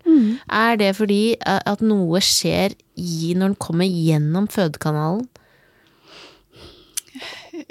Er 0.50 0.76
det 0.76 0.96
fordi 0.96 1.36
at 1.46 1.78
noe 1.86 2.18
skjer 2.18 2.74
i 2.98 3.32
når 3.32 3.52
den 3.52 3.54
kommer 3.62 3.86
gjennom 3.86 4.48
fødekanalen? 4.50 5.28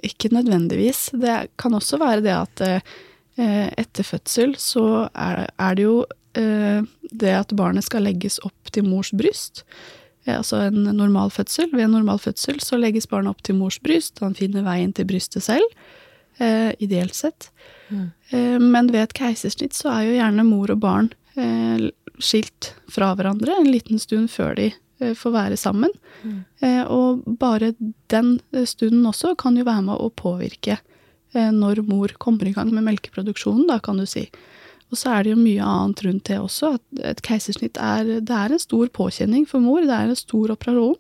Ikke 0.03 0.29
nødvendigvis. 0.31 1.09
Det 1.19 1.35
kan 1.59 1.75
også 1.77 1.99
være 1.99 2.23
det 2.23 2.33
at 2.35 2.63
etter 3.37 4.05
fødsel 4.07 4.55
så 4.57 5.07
er, 5.13 5.75
det 5.77 5.83
jo 5.83 5.99
eh, 6.37 6.81
det 7.11 7.33
at 7.37 7.53
barnet 7.57 7.85
skal 7.85 8.05
legges 8.07 8.39
opp 8.47 8.71
til 8.73 8.87
mors 8.87 9.11
bryst. 9.13 9.63
Eh, 10.27 10.37
altså 10.37 10.61
en 10.67 10.83
normal 10.97 11.31
fødsel. 11.33 11.69
Ved 11.73 11.87
en 11.87 11.95
normal 11.99 12.19
fødsel 12.23 12.59
så 12.63 12.79
legges 12.79 13.07
barnet 13.09 13.33
opp 13.33 13.43
til 13.45 13.57
mors 13.59 13.79
bryst, 13.83 14.19
og 14.19 14.29
han 14.29 14.39
finner 14.39 14.65
veien 14.67 14.93
til 14.95 15.07
brystet 15.09 15.45
selv. 15.47 15.77
Eh, 16.37 16.71
ideelt 16.83 17.15
sett. 17.17 17.51
Eh, 17.89 18.59
men 18.59 18.91
ved 18.91 19.07
et 19.07 19.15
keisersnitt 19.17 19.77
så 19.77 19.93
er 19.93 20.07
jo 20.07 20.17
gjerne 20.19 20.45
mor 20.45 20.73
og 20.73 20.83
barn 20.83 21.07
eh, 21.39 21.87
skilt 22.21 22.73
fra 22.91 23.13
hverandre 23.17 23.55
en 23.57 23.71
liten 23.71 24.01
stund 24.01 24.29
før 24.33 24.57
de 24.59 24.67
eh, 24.73 25.15
får 25.17 25.33
være 25.33 25.57
sammen. 25.57 25.93
Eh, 26.61 26.83
og 26.83 27.23
bare 27.39 27.73
den 28.13 28.37
eh, 28.53 28.67
stunden 28.69 29.07
også 29.09 29.33
kan 29.39 29.57
jo 29.57 29.65
være 29.65 29.87
med 29.89 29.97
å 29.97 30.11
påvirke 30.13 30.77
eh, 30.77 30.85
når 31.35 31.81
mor 31.87 32.13
kommer 32.17 32.47
i 32.47 32.53
gang 32.55 32.71
med 32.73 32.85
melkeproduksjonen, 32.87 33.67
da 33.67 33.79
kan 33.83 33.97
du 33.99 34.05
si. 34.09 34.29
Og 34.91 34.95
så 34.97 35.11
er 35.17 35.23
det 35.27 35.33
jo 35.33 35.39
mye 35.41 35.63
annet 35.67 36.03
rundt 36.05 36.23
det 36.29 36.37
også. 36.39 36.75
At 36.77 37.01
et 37.03 37.21
keisersnitt 37.21 37.75
er, 37.77 38.21
det 38.23 38.31
er 38.31 38.53
en 38.55 38.59
stor 38.63 38.87
påkjenning 38.95 39.43
for 39.49 39.59
mor. 39.59 39.81
Det 39.83 39.91
er 39.91 40.07
en 40.13 40.15
stor 40.15 40.53
operasjon. 40.55 40.95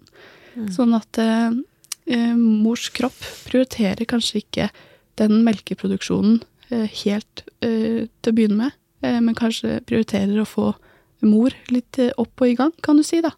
Sånn 0.73 0.93
at 0.97 1.17
eh, 1.21 1.51
eh, 2.11 2.33
mors 2.35 2.89
kropp 2.89 3.15
prioriterer 3.47 4.05
kanskje 4.09 4.41
ikke 4.41 4.69
den 5.21 5.43
melkeproduksjonen 5.45 6.41
eh, 6.69 6.87
helt 7.05 7.43
eh, 7.61 8.07
til 8.21 8.33
å 8.33 8.35
begynne 8.35 8.57
med, 8.65 8.75
eh, 9.05 9.19
men 9.21 9.37
kanskje 9.37 9.79
prioriterer 9.87 10.41
å 10.41 10.45
få 10.49 10.71
mor 11.25 11.53
litt 11.71 11.97
eh, 12.01 12.11
opp 12.17 12.41
og 12.43 12.49
i 12.51 12.55
gang, 12.59 12.73
kan 12.83 12.97
du 12.99 13.03
si, 13.07 13.21
da. 13.21 13.31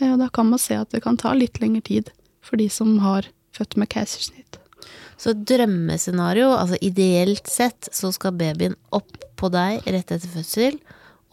Eh, 0.00 0.12
Og 0.12 0.18
da 0.20 0.28
kan 0.32 0.46
man 0.50 0.58
se 0.58 0.74
at 0.74 0.90
det 0.90 1.02
kan 1.04 1.16
ta 1.16 1.32
litt 1.34 1.60
lengre 1.62 1.82
tid 1.82 2.10
for 2.40 2.56
de 2.56 2.68
som 2.72 2.98
har 3.04 3.26
født 3.56 3.76
med 3.76 3.88
keisersnitt. 3.94 4.58
Så 5.18 5.32
drømmescenario, 5.34 6.52
altså 6.54 6.78
ideelt 6.84 7.48
sett, 7.50 7.88
så 7.92 8.12
skal 8.14 8.36
babyen 8.38 8.76
opp 8.94 9.16
på 9.38 9.50
deg 9.50 9.82
rett 9.86 10.12
etter 10.14 10.30
fødsel, 10.30 10.78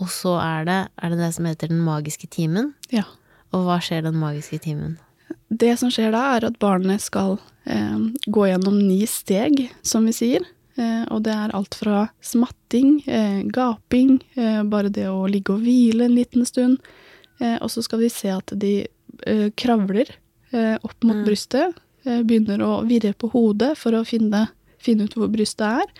og 0.01 0.09
så 0.11 0.35
er 0.41 0.65
det, 0.67 0.79
er 1.01 1.13
det 1.13 1.19
det 1.21 1.31
som 1.37 1.45
heter 1.47 1.69
den 1.71 1.83
magiske 1.85 2.27
timen. 2.33 2.73
Ja. 2.91 3.05
Og 3.53 3.67
hva 3.67 3.77
skjer 3.83 4.03
den 4.07 4.17
magiske 4.19 4.59
timen? 4.65 4.97
Det 5.53 5.75
som 5.79 5.91
skjer 5.93 6.11
da, 6.15 6.23
er 6.35 6.49
at 6.49 6.57
barnet 6.59 7.01
skal 7.05 7.37
eh, 7.69 8.01
gå 8.27 8.47
gjennom 8.49 8.75
ni 8.81 9.05
steg, 9.09 9.67
som 9.85 10.09
vi 10.09 10.13
sier. 10.17 10.43
Eh, 10.75 11.05
og 11.13 11.21
det 11.23 11.31
er 11.37 11.53
alt 11.55 11.77
fra 11.79 12.07
smatting, 12.25 12.97
eh, 13.07 13.39
gaping, 13.55 14.17
eh, 14.35 14.59
bare 14.67 14.89
det 14.91 15.05
å 15.07 15.23
ligge 15.29 15.53
og 15.55 15.63
hvile 15.63 16.09
en 16.09 16.17
liten 16.17 16.45
stund. 16.49 16.81
Eh, 17.39 17.55
og 17.61 17.69
så 17.71 17.85
skal 17.85 18.01
vi 18.03 18.09
se 18.11 18.33
at 18.33 18.51
de 18.59 18.73
eh, 19.29 19.47
kravler 19.55 20.09
eh, 20.51 20.75
opp 20.81 20.97
mot 21.05 21.15
Mm. 21.21 21.25
brystet, 21.29 21.79
begynner 22.05 22.61
å 22.65 22.83
virre 22.87 23.13
på 23.17 23.29
hodet 23.33 23.73
for 23.77 23.95
å 23.97 24.03
finne, 24.07 24.47
finne 24.81 25.07
ut 25.07 25.15
hvor 25.17 25.29
brystet 25.33 25.65
er. 25.83 25.93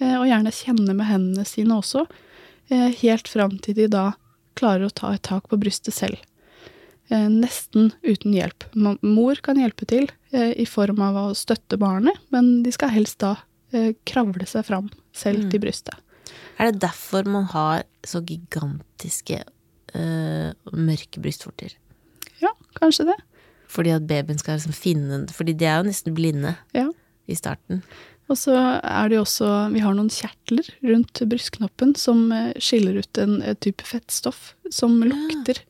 Eh, 0.00 0.16
og 0.16 0.26
gjerne 0.30 0.52
kjenne 0.54 0.94
med 0.96 1.06
hendene 1.10 1.44
sine 1.48 1.76
også, 1.76 2.06
eh, 2.70 2.88
helt 3.02 3.28
fram 3.28 3.58
til 3.58 3.74
de 3.74 3.88
da 3.92 4.12
klarer 4.58 4.86
å 4.88 4.94
ta 4.94 5.12
et 5.14 5.22
tak 5.26 5.48
på 5.48 5.58
brystet 5.60 5.94
selv 5.96 6.18
eh, 7.10 7.28
nesten 7.28 7.92
uten 8.06 8.32
hjelp. 8.36 8.64
Mor 9.02 9.40
kan 9.42 9.58
hjelpe 9.60 9.86
til 9.90 10.08
eh, 10.32 10.52
i 10.56 10.66
form 10.68 11.00
av 11.02 11.16
å 11.16 11.26
støtte 11.34 11.78
barnet, 11.80 12.16
men 12.30 12.62
de 12.62 12.72
skal 12.74 12.92
helst 12.94 13.18
da 13.24 13.36
eh, 13.72 13.92
kravle 14.08 14.46
seg 14.46 14.64
fram 14.68 14.90
selv 15.12 15.44
Mm. 15.44 15.50
til 15.50 15.60
brystet. 15.60 15.94
Er 16.60 16.70
det 16.70 16.80
derfor 16.84 17.24
man 17.26 17.44
har 17.50 17.82
så 18.06 18.20
gigantiske 18.22 19.40
øh, 19.96 20.52
mørke 20.72 21.20
brystvorter? 21.22 21.72
Ja, 22.40 22.52
kanskje 22.78 23.08
det. 23.10 23.16
Fordi 23.70 23.92
at 23.94 24.06
babyen 24.10 24.40
skal 24.40 24.58
liksom 24.58 24.74
finne 24.74 25.20
Fordi 25.30 25.54
de 25.54 25.68
er 25.68 25.80
jo 25.80 25.90
nesten 25.90 26.16
blinde 26.16 26.56
Ja. 26.74 26.88
i 27.30 27.36
starten. 27.38 27.84
Og 28.30 28.38
så 28.38 28.54
er 28.56 29.08
det 29.10 29.16
jo 29.18 29.24
også 29.24 29.48
Vi 29.74 29.82
har 29.82 29.94
noen 29.94 30.10
kjertler 30.10 30.66
rundt 30.86 31.22
brystknoppen 31.30 31.96
som 31.98 32.30
eh, 32.34 32.52
skiller 32.62 33.00
ut 33.02 33.18
en, 33.18 33.40
type 33.62 33.86
fettstoff 33.86 34.54
som 34.70 35.00
lukter. 35.02 35.62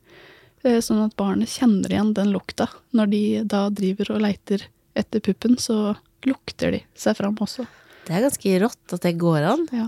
Ja. 0.65 0.81
Sånn 0.85 1.01
at 1.07 1.17
barnet 1.17 1.49
kjenner 1.49 1.89
igjen 1.89 2.13
den 2.17 2.33
lukta. 2.35 2.67
Når 2.93 3.13
de 3.13 3.23
da 3.49 3.63
driver 3.73 4.11
og 4.13 4.25
leiter 4.27 4.67
etter 4.99 5.23
puppen, 5.25 5.57
så 5.57 5.95
lukter 6.29 6.75
de 6.75 6.83
seg 6.99 7.17
fram 7.17 7.39
også. 7.41 7.65
Det 8.05 8.13
er 8.17 8.27
ganske 8.27 8.53
rått 8.61 8.93
at 8.97 9.07
det 9.07 9.15
går 9.21 9.47
an. 9.55 9.65
Ja. 9.73 9.87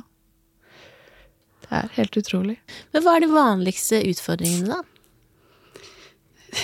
Det 1.66 1.76
er 1.76 1.92
helt 1.98 2.16
utrolig. 2.22 2.56
Men 2.92 3.04
hva 3.04 3.16
er 3.18 3.24
de 3.26 3.30
vanligste 3.32 4.00
utfordringene, 4.08 4.78
da? 4.78 4.80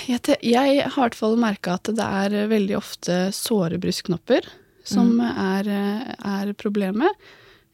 Jeg, 0.09 0.21
jeg 0.45 0.83
har 0.85 0.91
i 0.91 1.01
hvert 1.01 1.17
fall 1.17 1.37
merka 1.41 1.79
at 1.79 1.89
det 1.97 2.05
er 2.05 2.49
veldig 2.51 2.77
ofte 2.77 3.15
såre 3.33 3.79
brystknopper 3.81 4.45
som 4.89 5.15
er, 5.21 5.69
er 6.19 6.53
problemet. 6.61 7.09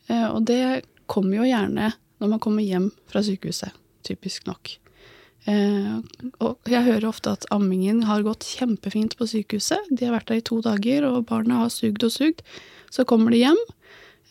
Eh, 0.08 0.26
Og 0.30 0.44
det 0.46 0.84
kommer 1.10 1.40
jo 1.40 1.48
gjerne 1.48 1.92
når 2.22 2.30
man 2.30 2.40
kommer 2.42 2.62
hjem 2.62 2.88
fra 3.10 3.22
sykehuset, 3.26 3.74
typisk 4.06 4.46
nok. 4.46 4.76
Eh, 5.50 5.98
Og 6.40 6.70
jeg 6.70 6.86
hører 6.86 7.08
ofte 7.10 7.34
at 7.34 7.46
ammingen 7.54 8.02
har 8.08 8.22
gått 8.26 8.46
kjempefint 8.46 9.16
på 9.18 9.26
sykehuset. 9.30 9.90
De 9.90 10.06
har 10.06 10.14
vært 10.16 10.30
der 10.30 10.40
i 10.42 10.46
to 10.46 10.60
dager, 10.64 11.04
og 11.10 11.26
barna 11.30 11.64
har 11.64 11.70
sugd 11.74 12.02
og 12.06 12.14
sugd. 12.14 12.42
Så 12.94 13.04
kommer 13.04 13.34
de 13.34 13.42
hjem, 13.42 13.58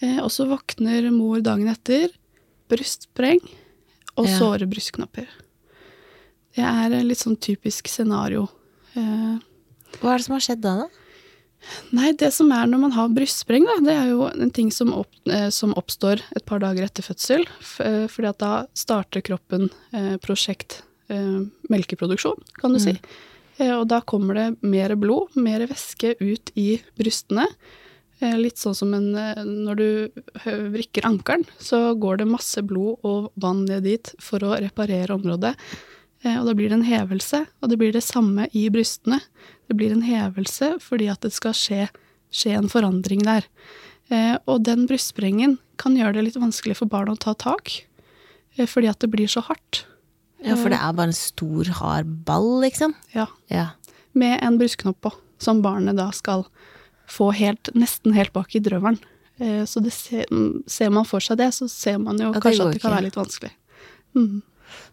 eh, 0.01 0.19
og 0.23 0.31
så 0.31 0.47
våkner 0.47 1.11
mor 1.11 1.43
dagen 1.43 1.67
etter, 1.71 2.09
brystspreng 2.71 3.43
og 4.17 4.27
såre 4.39 4.65
brystknopper. 4.71 5.27
Det 6.53 6.65
er 6.65 6.93
litt 7.05 7.21
sånn 7.21 7.39
typisk 7.41 7.89
scenario. 7.89 8.47
Eh, 8.93 9.39
Hva 10.01 10.13
er 10.13 10.19
det 10.21 10.25
som 10.27 10.35
har 10.37 10.43
skjedd 10.45 10.61
da, 10.65 10.75
da? 10.83 10.89
Nei, 11.95 12.11
det 12.19 12.29
som 12.35 12.49
er 12.51 12.67
når 12.67 12.81
man 12.81 12.93
har 12.95 13.11
brystspreng, 13.15 13.63
da, 13.69 13.77
det 13.85 13.93
er 13.95 14.09
jo 14.11 14.25
en 14.27 14.51
ting 14.53 14.69
som, 14.73 14.91
opp, 14.93 15.13
eh, 15.31 15.47
som 15.53 15.71
oppstår 15.79 16.21
et 16.35 16.43
par 16.49 16.59
dager 16.63 16.85
etter 16.85 17.05
fødsel. 17.05 17.45
Eh, 17.79 18.03
fordi 18.11 18.29
at 18.33 18.41
da 18.43 18.51
starter 18.77 19.23
kroppen 19.25 19.69
prosjekt 20.23 20.81
eh, 21.09 21.45
melkeproduksjon, 21.71 22.41
kan 22.59 22.75
du 22.75 22.81
si. 22.83 22.97
Eh, 23.59 23.71
og 23.77 23.87
da 23.93 24.01
kommer 24.01 24.37
det 24.37 24.47
mer 24.65 24.95
blod, 24.99 25.37
mer 25.39 25.65
væske 25.69 26.17
ut 26.19 26.53
i 26.59 26.75
brystene. 26.99 27.47
Litt 28.23 28.61
sånn 28.61 28.75
som 28.77 28.93
en, 28.95 29.09
når 29.65 29.79
du 29.81 29.87
vrikker 30.71 31.03
ankelen, 31.03 31.43
så 31.59 31.89
går 31.99 32.21
det 32.21 32.27
masse 32.29 32.61
blod 32.63 33.01
og 33.03 33.33
vann 33.35 33.65
ned 33.67 33.83
dit 33.83 34.13
for 34.23 34.45
å 34.47 34.53
reparere 34.63 35.17
området. 35.17 35.51
Eh, 36.23 36.39
Og 36.39 36.45
da 36.47 36.53
blir 36.55 36.69
det 36.69 36.77
en 36.79 36.87
hevelse, 36.87 37.45
og 37.61 37.69
det 37.69 37.77
blir 37.79 37.91
det 37.93 38.03
samme 38.03 38.47
i 38.53 38.69
brystene. 38.69 39.19
Det 39.67 39.75
blir 39.77 39.91
en 39.91 40.05
hevelse 40.05 40.77
fordi 40.83 41.09
at 41.11 41.21
det 41.21 41.33
skal 41.33 41.53
skje, 41.53 41.87
skje 42.31 42.55
en 42.57 42.69
forandring 42.71 43.23
der. 43.23 43.43
Eh, 44.09 44.37
og 44.47 44.63
den 44.63 44.85
brystsprengen 44.87 45.57
kan 45.77 45.95
gjøre 45.97 46.13
det 46.19 46.23
litt 46.29 46.39
vanskelig 46.39 46.75
for 46.77 46.85
barn 46.91 47.09
å 47.11 47.17
ta 47.19 47.33
tak, 47.33 47.71
eh, 48.57 48.65
fordi 48.65 48.89
at 48.89 48.99
det 48.99 49.09
blir 49.11 49.27
så 49.27 49.41
hardt. 49.43 49.85
Ja, 50.43 50.55
for 50.59 50.69
det 50.69 50.77
er 50.79 50.91
bare 50.93 51.07
en 51.07 51.13
stor, 51.15 51.63
hard 51.79 52.25
ball, 52.25 52.59
liksom. 52.61 52.93
Ja, 53.15 53.27
Ja. 53.49 53.69
med 54.13 54.43
en 54.43 54.57
brystknopp 54.59 54.99
på, 55.01 55.11
som 55.39 55.61
barnet 55.63 55.95
da 55.95 56.11
skal 56.11 56.45
få 57.07 57.33
helt, 57.33 57.69
nesten 57.73 58.13
helt 58.13 58.33
bak 58.33 58.53
i 58.55 58.59
drøvelen. 58.59 58.99
Så 59.39 59.81
det 59.81 59.91
ser, 59.93 60.25
ser 60.67 60.89
man 60.91 61.05
for 61.05 61.19
seg 61.19 61.37
det, 61.37 61.47
så 61.55 61.67
ser 61.69 61.97
man 61.97 62.17
jo 62.19 62.31
Ja, 62.33 62.39
kanskje 62.39 62.67
at 62.67 62.73
det 62.73 62.81
kan 62.81 62.91
være 62.91 63.03
litt 63.07 63.15
vanskelig. 63.15 63.51
Mm. 64.15 64.41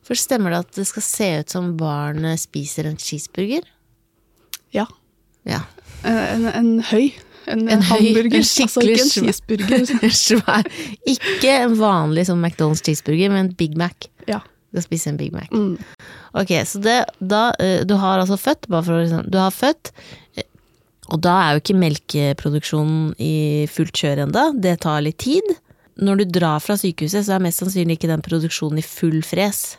For 0.07 0.19
stemmer 0.19 0.51
det 0.55 0.59
at 0.65 0.79
det 0.81 0.87
skal 0.89 1.05
se 1.07 1.29
ut 1.43 1.51
som 1.55 1.73
barnet 1.81 2.41
spiser 2.43 2.89
en 2.91 2.97
cheeseburger? 3.01 3.67
Ja. 4.75 4.87
Ja. 5.49 5.63
Eh, 6.05 6.35
En, 6.35 6.47
en 6.51 6.71
høy. 6.91 7.13
En, 7.51 7.65
En 7.73 7.81
høy, 7.83 7.97
hamburger. 8.15 8.37
en 8.41 8.47
skikkelig 8.47 8.69
altså 8.69 8.85
ikke 8.85 9.03
en 9.03 9.13
cheeseburger. 9.15 10.15
Svær 10.27 10.69
Ikke 11.09 11.55
en 11.65 11.77
vanlig 11.81 12.27
sånn 12.29 12.43
McDonald's 12.45 12.83
cheeseburger, 12.87 13.33
men 13.33 13.47
en 13.49 13.53
Big 13.59 13.77
Mac. 13.81 14.09
Ja. 14.29 14.43
Du 14.71 14.79
skal 14.79 14.87
spise 14.91 15.11
en 15.11 15.17
Big 15.19 15.33
Mac. 15.35 15.49
Mm. 15.51 15.79
Ok, 16.39 16.53
så 16.69 16.79
det, 16.85 16.99
da, 17.19 17.49
eh, 17.59 17.81
du 17.89 17.97
har 17.99 18.21
altså 18.23 18.37
født, 18.39 18.69
bare 18.71 18.87
for 18.87 18.99
å 18.99 19.01
liksom, 19.03 19.25
du 19.33 19.39
har 19.41 19.51
født, 19.51 19.91
eh, 20.39 20.47
og 21.11 21.19
da 21.27 21.33
er 21.49 21.57
jo 21.57 21.63
ikke 21.65 21.79
melkeproduksjonen 21.81 23.15
i 23.19 23.33
fullt 23.73 23.99
kjør 23.99 24.23
enda, 24.29 24.45
det 24.55 24.77
tar 24.85 25.01
litt 25.03 25.19
tid. 25.25 25.49
Når 26.01 26.23
du 26.23 26.25
drar 26.41 26.61
fra 26.65 26.77
sykehuset, 26.81 27.27
så 27.27 27.37
er 27.37 27.45
mest 27.45 27.61
sannsynlig 27.61 27.99
ikke 27.99 28.09
den 28.11 28.23
produksjonen 28.25 28.81
i 28.81 28.85
full 28.87 29.21
fres. 29.27 29.77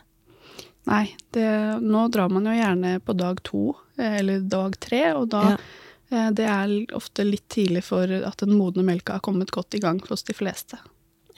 Nei, 0.89 1.11
det, 1.33 1.45
nå 1.81 2.07
drar 2.13 2.29
man 2.33 2.45
jo 2.49 2.53
gjerne 2.57 2.95
på 3.05 3.13
dag 3.17 3.41
to, 3.45 3.75
eh, 3.97 4.19
eller 4.21 4.39
dag 4.49 4.77
tre, 4.81 5.03
og 5.17 5.29
da 5.33 5.43
Ja. 5.51 5.57
eh, 6.11 6.29
Det 6.31 6.45
er 6.45 6.95
ofte 6.97 7.23
litt 7.25 7.47
tidlig 7.49 7.83
for 7.83 8.03
at 8.05 8.37
den 8.37 8.57
modne 8.57 8.83
melka 8.83 9.13
har 9.13 9.19
kommet 9.21 9.51
godt 9.51 9.73
i 9.75 9.79
gang 9.79 9.99
hos 10.09 10.23
de 10.23 10.33
fleste. 10.33 10.77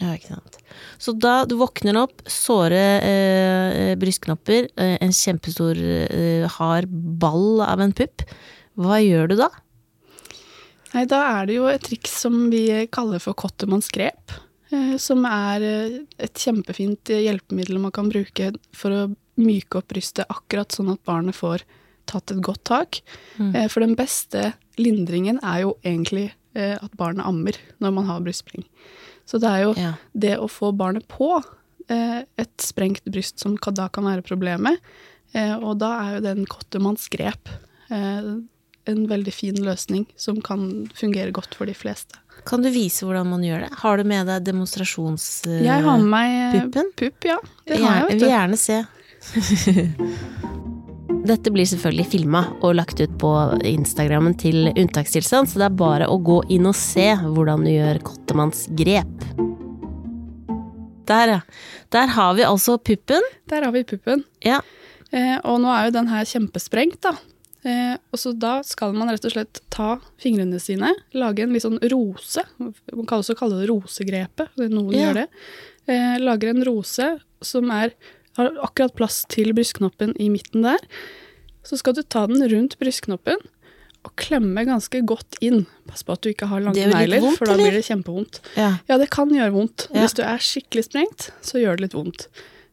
Ja, 0.01 0.15
ikke 0.15 0.33
sant. 0.33 0.57
Så 0.97 1.13
da 1.19 1.45
du 1.45 1.55
våkner 1.55 1.95
opp, 2.01 2.23
såre 2.25 3.01
eh, 3.03 3.95
brystknopper, 3.95 4.69
eh, 4.75 4.97
en 4.99 5.11
kjempestor 5.11 5.77
eh, 5.77 6.47
hard 6.47 6.89
ball 6.89 7.61
av 7.61 7.79
en 7.79 7.93
pupp, 7.93 8.23
hva 8.75 8.97
gjør 9.03 9.29
du 9.29 9.35
da? 9.35 9.49
Nei, 10.93 11.05
da 11.05 11.41
er 11.41 11.45
det 11.45 11.55
jo 11.55 11.67
et 11.67 11.81
triks 11.83 12.11
som 12.23 12.49
vi 12.49 12.87
kaller 12.93 13.19
for 13.21 13.33
Cottermanns 13.33 13.91
grep. 13.93 14.31
eh, 14.31 14.52
Som 15.01 15.25
er 15.29 15.61
eh, 15.67 15.99
et 16.23 16.33
kjempefint 16.39 17.11
hjelpemiddel 17.13 17.79
man 17.83 17.91
kan 17.95 18.09
bruke 18.11 18.51
for 18.75 18.95
å 18.95 19.01
myke 19.41 19.79
opp 19.79 19.87
brystet 19.93 20.29
akkurat 20.29 20.71
sånn 20.75 20.91
at 20.93 21.01
barnet 21.07 21.35
får 21.37 21.63
tatt 22.09 22.31
et 22.35 22.41
godt 22.43 22.63
tak. 22.69 22.99
Mm. 23.39 23.55
For 23.71 23.81
den 23.81 23.95
beste 23.97 24.51
lindringen 24.77 25.39
er 25.41 25.63
jo 25.63 25.71
egentlig 25.85 26.27
eh, 26.53 26.75
at 26.77 26.93
barnet 26.99 27.25
ammer 27.25 27.57
når 27.81 27.95
man 27.95 28.09
har 28.09 28.21
brystspring. 28.25 28.65
Så 29.25 29.39
det 29.41 29.49
er 29.49 29.61
jo 29.63 29.73
Ja. 29.79 29.93
det 30.13 30.33
å 30.37 30.49
få 30.51 30.73
barnet 30.75 31.07
på 31.07 31.29
eh, 31.89 32.23
et 32.37 32.53
sprengt 32.61 33.05
bryst 33.09 33.39
som 33.39 33.55
da 33.57 33.87
kan 33.89 34.03
være 34.05 34.21
problemet. 34.25 34.77
Eh, 35.33 35.55
og 35.57 35.79
da 35.81 35.93
er 36.03 36.15
jo 36.17 36.25
den 36.27 36.45
Kottemanns 36.45 37.07
grep 37.09 37.49
eh, 37.89 38.33
en 38.85 39.05
veldig 39.07 39.33
fin 39.33 39.55
løsning 39.63 40.05
som 40.19 40.41
kan 40.43 40.89
fungere 40.93 41.31
godt 41.31 41.55
for 41.55 41.65
de 41.65 41.73
fleste. 41.73 42.19
Kan 42.45 42.61
du 42.65 42.69
vise 42.73 43.05
hvordan 43.07 43.29
man 43.31 43.43
gjør 43.45 43.65
det? 43.65 43.69
Har 43.79 43.97
du 43.97 44.03
med 44.09 44.27
deg 44.27 44.43
demonstrasjons... 44.49 45.27
eh, 45.47 45.61
Jeg 45.63 45.83
har 45.85 45.97
med 46.01 46.09
meg 46.11 46.33
eh, 46.35 46.55
puppen? 46.61 46.89
pupp, 46.99 47.27
ja. 47.29 47.37
Det 47.69 47.79
har 47.79 48.01
jeg, 48.01 48.07
vil 48.09 48.19
vet 48.19 48.19
du. 48.19 48.27
gjerne 48.33 48.59
se. 48.59 48.81
Dette 51.23 51.51
blir 51.55 51.63
selvfølgelig 51.69 52.05
filma 52.11 52.41
og 52.59 52.73
lagt 52.75 52.99
ut 52.99 53.13
på 53.21 53.29
Instagrammen 53.69 54.33
til 54.41 54.67
Unntakstilstand, 54.73 55.47
så 55.47 55.61
det 55.61 55.69
er 55.69 55.77
bare 55.79 56.09
å 56.11 56.17
gå 56.19 56.41
inn 56.51 56.67
og 56.67 56.75
se 56.75 57.05
hvordan 57.21 57.63
du 57.63 57.71
gjør 57.71 58.01
Kottemanns 58.03 58.65
grep. 58.75 59.13
Der, 61.07 61.31
ja. 61.37 61.39
Der 61.95 62.11
har 62.15 62.33
vi 62.35 62.43
altså 62.47 62.75
puppen. 62.79 63.23
Der 63.51 63.63
har 63.67 63.71
vi 63.75 63.85
puppen. 63.87 64.23
Ja. 64.43 64.59
Eh, 65.15 65.37
og 65.47 65.61
nå 65.63 65.71
er 65.71 65.87
jo 65.89 65.95
den 65.95 66.11
her 66.11 66.27
kjempesprengt, 66.27 66.99
da. 67.03 67.15
Eh, 67.63 67.95
og 68.11 68.19
så 68.19 68.33
da 68.35 68.57
skal 68.67 68.91
man 68.95 69.07
rett 69.07 69.23
og 69.23 69.31
slett 69.31 69.61
ta 69.71 69.93
fingrene 70.19 70.59
sine, 70.59 70.89
lage 71.15 71.45
en 71.45 71.53
litt 71.55 71.63
sånn 71.63 71.79
rose. 71.93 72.43
Man 72.59 73.07
kan 73.07 73.21
også 73.21 73.37
kalle 73.39 73.61
det 73.61 73.69
rosegrepet, 73.71 74.51
noen 74.67 74.91
Ja. 74.91 75.07
gjør 75.07 75.13
det. 75.21 75.27
Eh, 75.87 76.17
lager 76.19 76.49
en 76.49 76.63
rose 76.67 77.07
som 77.41 77.71
er, 77.71 77.93
har 78.37 78.51
akkurat 78.63 78.95
plass 78.95 79.23
til 79.29 79.53
brystknoppen 79.53 80.15
i 80.19 80.27
midten 80.29 80.61
der. 80.63 80.79
Så 81.63 81.77
skal 81.79 81.93
du 81.93 82.03
ta 82.03 82.25
den 82.27 82.43
rundt 82.51 82.77
brystknoppen 82.79 83.39
og 84.03 84.11
klemme 84.19 84.65
ganske 84.67 84.99
godt 85.07 85.37
inn. 85.39 85.65
Pass 85.87 86.03
på 86.03 86.11
at 86.11 86.21
du 86.21 86.29
ikke 86.33 86.47
har 86.51 86.59
lange 86.59 86.75
negler, 86.91 87.23
for 87.37 87.45
da 87.47 87.55
blir 87.55 87.71
det 87.71 87.85
kjempevondt. 87.87 88.41
Ja. 88.59 88.79
Ja, 88.89 88.97
det 88.99 89.09
kan 89.09 89.29
gjøre 89.31 89.53
vondt. 89.55 89.87
Ja. 89.93 90.01
Hvis 90.03 90.15
du 90.19 90.23
er 90.27 90.43
skikkelig 90.43 90.83
sprengt, 90.89 91.29
så 91.41 91.61
gjør 91.63 91.77
det 91.79 91.85
litt 91.87 91.95
vondt. 91.95 92.27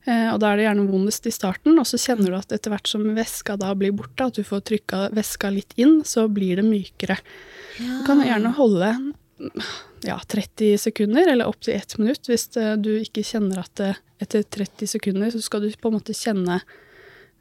Eh, 0.08 0.28
og 0.32 0.40
da 0.40 0.50
er 0.50 0.60
det 0.60 0.66
gjerne 0.68 0.88
vondest 0.88 1.26
i 1.28 1.34
starten, 1.34 1.78
og 1.80 1.88
så 1.88 2.00
kjenner 2.00 2.32
du 2.32 2.38
at 2.38 2.52
etter 2.56 2.72
hvert 2.72 2.88
som 2.88 3.04
væska 3.16 3.58
da 3.60 3.74
blir 3.76 3.92
borte, 3.96 4.30
at 4.30 4.38
du 4.38 4.46
får 4.46 4.62
trykka 4.70 5.08
væska 5.16 5.52
litt 5.52 5.74
inn, 5.80 6.00
så 6.08 6.26
blir 6.32 6.60
det 6.60 6.66
mykere. 6.68 7.18
Du 7.76 8.04
kan 8.06 8.22
gjerne 8.24 8.54
holde 8.56 8.94
ja, 10.02 10.20
30 10.26 10.78
sekunder, 10.78 11.28
eller 11.28 11.48
opptil 11.48 11.74
ett 11.74 11.98
minutt, 11.98 12.28
hvis 12.28 12.48
eh, 12.56 12.76
du 12.80 12.94
ikke 13.00 13.24
kjenner 13.26 13.62
at 13.64 13.74
det, 13.80 13.94
etter 14.20 14.44
30 14.44 14.88
sekunder 14.96 15.32
så 15.32 15.40
skal 15.44 15.64
du 15.64 15.70
på 15.80 15.88
en 15.88 15.96
måte 15.96 16.16
kjenne 16.16 16.60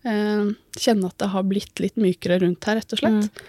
eh, 0.07 0.51
Kjenne 0.79 1.09
at 1.09 1.17
det 1.19 1.31
har 1.33 1.47
blitt 1.47 1.81
litt 1.83 1.97
mykere 1.99 2.39
rundt 2.43 2.67
her, 2.67 2.79
rett 2.79 2.95
og 2.95 3.01
slett. 3.01 3.41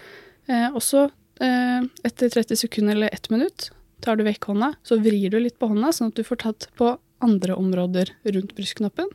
Eh, 0.51 0.67
og 0.67 0.81
så, 0.83 1.05
eh, 1.39 1.79
etter 2.07 2.33
30 2.33 2.59
sekunder 2.59 2.97
eller 2.97 3.13
ett 3.13 3.29
minutt, 3.31 3.69
tar 4.03 4.17
du 4.19 4.25
vekk 4.27 4.49
hånda, 4.51 4.73
så 4.83 4.97
vrir 4.99 5.31
du 5.31 5.39
litt 5.39 5.59
på 5.61 5.69
hånda, 5.71 5.93
sånn 5.95 6.11
at 6.11 6.19
du 6.19 6.27
får 6.27 6.41
tatt 6.43 6.67
på 6.79 6.95
andre 7.23 7.55
områder 7.57 8.11
rundt 8.25 8.55
brystknoppen. 8.57 9.07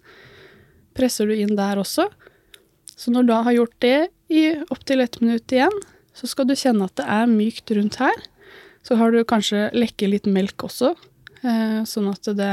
Presser 0.96 1.28
du 1.28 1.34
inn 1.36 1.56
der 1.58 1.80
også. 1.82 2.08
Så 2.96 3.12
når 3.12 3.26
du 3.26 3.32
da 3.34 3.42
har 3.44 3.56
gjort 3.58 3.76
det 3.84 3.96
i 4.32 4.44
opptil 4.72 5.02
ett 5.04 5.20
minutt 5.20 5.52
igjen, 5.52 5.74
så 6.16 6.28
skal 6.30 6.48
du 6.48 6.54
kjenne 6.56 6.86
at 6.88 6.96
det 6.96 7.04
er 7.12 7.26
mykt 7.28 7.70
rundt 7.76 7.98
her. 8.00 8.16
Så 8.86 8.96
har 8.96 9.12
du 9.12 9.20
kanskje 9.28 9.66
lekke 9.76 10.08
litt 10.08 10.28
melk 10.30 10.64
også, 10.64 10.94
eh, 11.42 11.82
sånn 11.84 12.08
at 12.12 12.30
det 12.38 12.52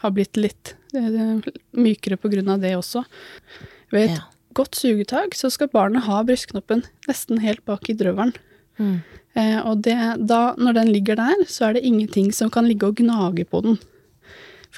har 0.00 0.10
blitt 0.14 0.36
litt 0.40 0.74
eh, 0.96 1.38
mykere 1.76 2.16
på 2.18 2.30
grunn 2.32 2.48
av 2.54 2.60
det 2.64 2.74
også. 2.78 3.04
Ved 3.92 4.08
et 4.10 4.16
Ja. 4.16 4.24
godt 4.54 4.74
sugetak 4.74 5.34
så 5.38 5.50
skal 5.52 5.68
barnet 5.68 6.02
ha 6.08 6.22
brystknoppen 6.24 6.82
nesten 7.06 7.38
helt 7.44 7.64
bak 7.68 7.88
i 7.90 7.94
drøvelen. 7.94 8.34
Mm. 8.78 9.02
Eh, 9.36 9.60
og 9.66 9.82
det, 9.82 9.94
da, 10.26 10.54
når 10.58 10.74
den 10.80 10.92
ligger 10.92 11.16
der, 11.16 11.44
så 11.46 11.68
er 11.68 11.72
det 11.74 11.84
ingenting 11.84 12.32
som 12.34 12.50
kan 12.50 12.66
ligge 12.66 12.88
og 12.88 12.96
gnage 12.96 13.44
på 13.46 13.62
den. 13.62 13.78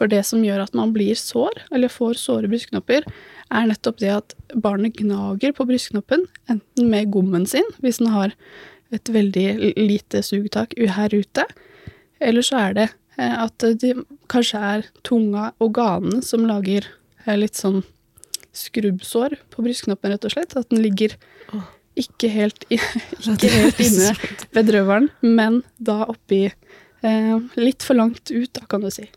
For 0.00 0.08
det 0.08 0.22
som 0.24 0.40
gjør 0.40 0.62
at 0.64 0.76
man 0.76 0.94
blir 0.94 1.18
sår, 1.18 1.66
eller 1.76 1.92
får 1.92 2.16
såre 2.16 2.48
brystknopper, 2.48 3.04
er 3.52 3.66
nettopp 3.68 3.98
det 4.00 4.12
at 4.14 4.34
barnet 4.56 4.96
gnager 4.96 5.52
på 5.52 5.66
brystknoppen, 5.68 6.24
enten 6.48 6.88
med 6.88 7.10
gommen 7.12 7.44
sin, 7.50 7.68
hvis 7.84 8.00
den 8.00 8.08
har 8.14 8.32
et 8.96 9.12
veldig 9.12 9.74
lite 9.76 10.22
sugetak 10.24 10.72
her 10.96 11.12
ute, 11.12 11.44
eller 12.20 12.46
så 12.46 12.62
er 12.64 12.78
det 12.78 12.88
eh, 13.20 13.36
at 13.44 13.68
det 13.82 13.92
kanskje 14.32 14.62
er 14.72 14.88
tunga 15.06 15.50
og 15.60 15.74
ganene 15.76 16.24
som 16.24 16.48
lager 16.48 16.88
eh, 17.26 17.36
litt 17.36 17.60
sånn 17.60 17.82
skrubbsår 18.56 19.36
på 19.52 19.68
brystknoppen, 19.68 20.14
rett 20.14 20.26
og 20.26 20.32
slett. 20.34 20.56
At 20.58 20.72
den 20.72 20.82
ligger 20.82 21.14
ikke 22.00 22.32
helt, 22.32 22.64
ikke 22.70 23.52
helt 23.52 23.84
inne 23.84 24.16
ved 24.56 24.72
drøvelen, 24.72 25.12
men 25.20 25.60
da 25.76 26.02
oppi 26.08 26.46
eh, 26.48 27.36
litt 27.60 27.84
for 27.84 28.00
langt 28.00 28.32
ut, 28.32 28.50
da, 28.56 28.64
kan 28.64 28.84
du 28.84 28.90
si. 28.94 29.10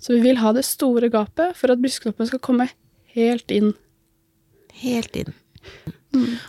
Så 0.00 0.16
vi 0.16 0.24
vil 0.24 0.40
ha 0.40 0.54
det 0.56 0.64
store 0.68 1.10
gapet 1.12 1.56
for 1.58 1.72
at 1.72 1.80
brystknoppen 1.82 2.28
skal 2.30 2.42
komme 2.42 2.70
helt 3.14 3.52
inn. 3.54 3.74
Helt 4.80 5.16
inn. 5.20 5.34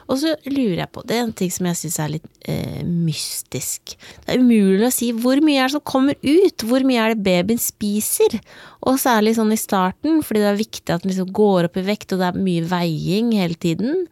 Og 0.09 0.15
så 0.17 0.31
lurer 0.49 0.79
jeg 0.79 0.89
på, 0.89 1.03
det 1.05 1.17
er 1.17 1.25
en 1.27 1.33
ting 1.37 1.51
som 1.53 1.67
jeg 1.69 1.77
syns 1.77 1.97
er 2.01 2.13
litt 2.15 2.29
eh, 2.49 2.81
mystisk. 2.87 3.93
Det 4.23 4.33
er 4.33 4.41
umulig 4.41 4.87
å 4.87 4.93
si 4.93 5.11
hvor 5.13 5.41
mye 5.45 5.59
er 5.61 5.69
det 5.69 5.75
som 5.75 5.83
kommer 5.85 6.17
ut, 6.17 6.65
hvor 6.65 6.85
mye 6.87 7.03
er 7.03 7.13
det 7.13 7.25
babyen 7.27 7.61
spiser? 7.61 8.39
Og 8.81 8.97
særlig 9.01 9.35
sånn 9.37 9.53
i 9.53 9.59
starten, 9.61 10.23
fordi 10.25 10.41
det 10.41 10.49
er 10.49 10.61
viktig 10.63 10.95
at 10.95 11.05
den 11.05 11.13
liksom 11.13 11.29
går 11.37 11.69
opp 11.69 11.77
i 11.77 11.85
vekt, 11.91 12.15
og 12.15 12.23
det 12.23 12.31
er 12.31 12.41
mye 12.47 12.65
veiing 12.71 13.35
hele 13.37 13.59
tiden. 13.61 14.07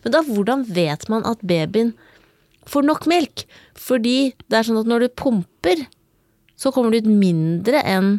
Men 0.00 0.14
da, 0.14 0.24
hvordan 0.24 0.64
vet 0.72 1.04
man 1.12 1.28
at 1.28 1.44
babyen 1.44 1.92
får 2.68 2.88
nok 2.88 3.04
melk? 3.10 3.44
Fordi 3.76 4.32
det 4.48 4.60
er 4.60 4.70
sånn 4.70 4.80
at 4.80 4.88
når 4.88 5.04
du 5.04 5.16
pumper, 5.20 5.84
så 6.58 6.72
kommer 6.74 6.94
det 6.94 7.04
ut 7.04 7.12
mindre 7.12 7.84
enn 7.84 8.16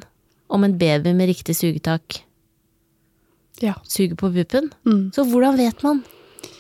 om 0.50 0.64
en 0.66 0.78
baby 0.82 1.14
med 1.14 1.30
riktig 1.30 1.56
sugetak 1.58 2.24
Ja. 3.62 3.74
suger 3.84 4.16
på 4.16 4.30
puppen. 4.34 4.70
Mm. 4.86 5.12
Så 5.16 5.24
hvordan 5.28 5.58
vet 5.60 5.84
man 5.84 6.04